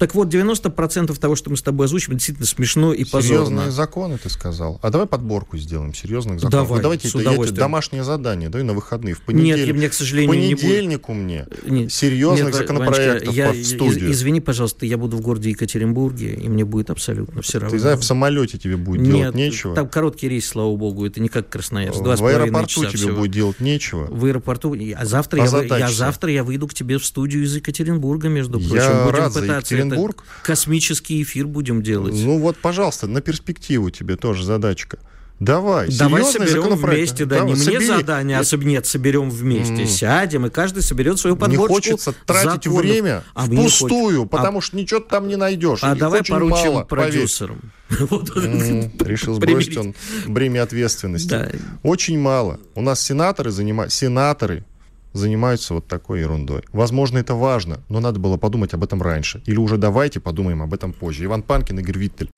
[0.00, 3.44] Так вот, 90% того, что мы с тобой озвучиваем, действительно смешно и позорно.
[3.44, 4.78] Серьезные законы, ты сказал.
[4.82, 6.66] А давай подборку сделаем серьезных законов.
[6.68, 7.58] Давай, Ну, давайте с это, я удовольствием.
[7.60, 9.14] домашнее задание, давай на выходные.
[9.14, 10.60] В Нет, понедельник, я- мне, к сожалению, в не будет.
[10.62, 14.10] понедельнику мне Не- серьезных Нет, законопроектов Ванечка, я- под из- студию.
[14.10, 17.76] извини, пожалуйста, я буду в городе Екатеринбурге, и мне будет абсолютно все равно.
[17.76, 19.74] Ты знаешь, в самолете тебе будет Нет, делать нечего.
[19.74, 22.00] там короткий рейс, слава богу, это не как Красноярск.
[22.00, 23.18] в два аэропорту тебе всего.
[23.18, 24.06] будет делать нечего.
[24.10, 24.74] В аэропорту.
[24.96, 28.68] А завтра, я, я, завтра я выйду к тебе в студию из Екатеринбурга, между Я
[28.70, 29.04] прочим.
[29.04, 30.24] Будем рад пытаться Екатеринбург.
[30.42, 32.14] космический эфир будем делать.
[32.14, 34.98] Ну вот, пожалуйста, на перспективу тебе тоже задачка.
[35.38, 37.86] Давай, Давай соберем вместе, да, Давай, не мне собери.
[37.86, 39.86] задание, а соб- нет, соберем вместе, М.
[39.88, 42.82] сядем, и каждый соберет свою Не подборку хочется тратить законов.
[42.82, 44.26] время А мне не впустую, хочется.
[44.36, 45.78] потому что ничего ты там не найдешь.
[45.80, 47.72] А давай поручим мало, продюсерам.
[47.88, 49.94] Решил сбросить он
[50.26, 51.28] бремя ответственности.
[51.30, 51.50] Да.
[51.82, 52.60] Очень мало.
[52.74, 53.92] У нас сенаторы занимают...
[53.94, 54.64] Сенаторы
[55.12, 56.62] занимаются вот такой ерундой.
[56.72, 59.42] Возможно, это важно, но надо было подумать об этом раньше.
[59.46, 61.24] Или уже давайте подумаем об этом позже.
[61.24, 62.30] Иван Панкин, Игорь Виттель.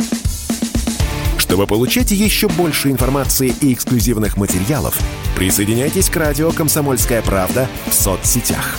[1.39, 4.99] Чтобы получать еще больше информации и эксклюзивных материалов,
[5.37, 8.79] присоединяйтесь к радио «Комсомольская правда» в соцсетях.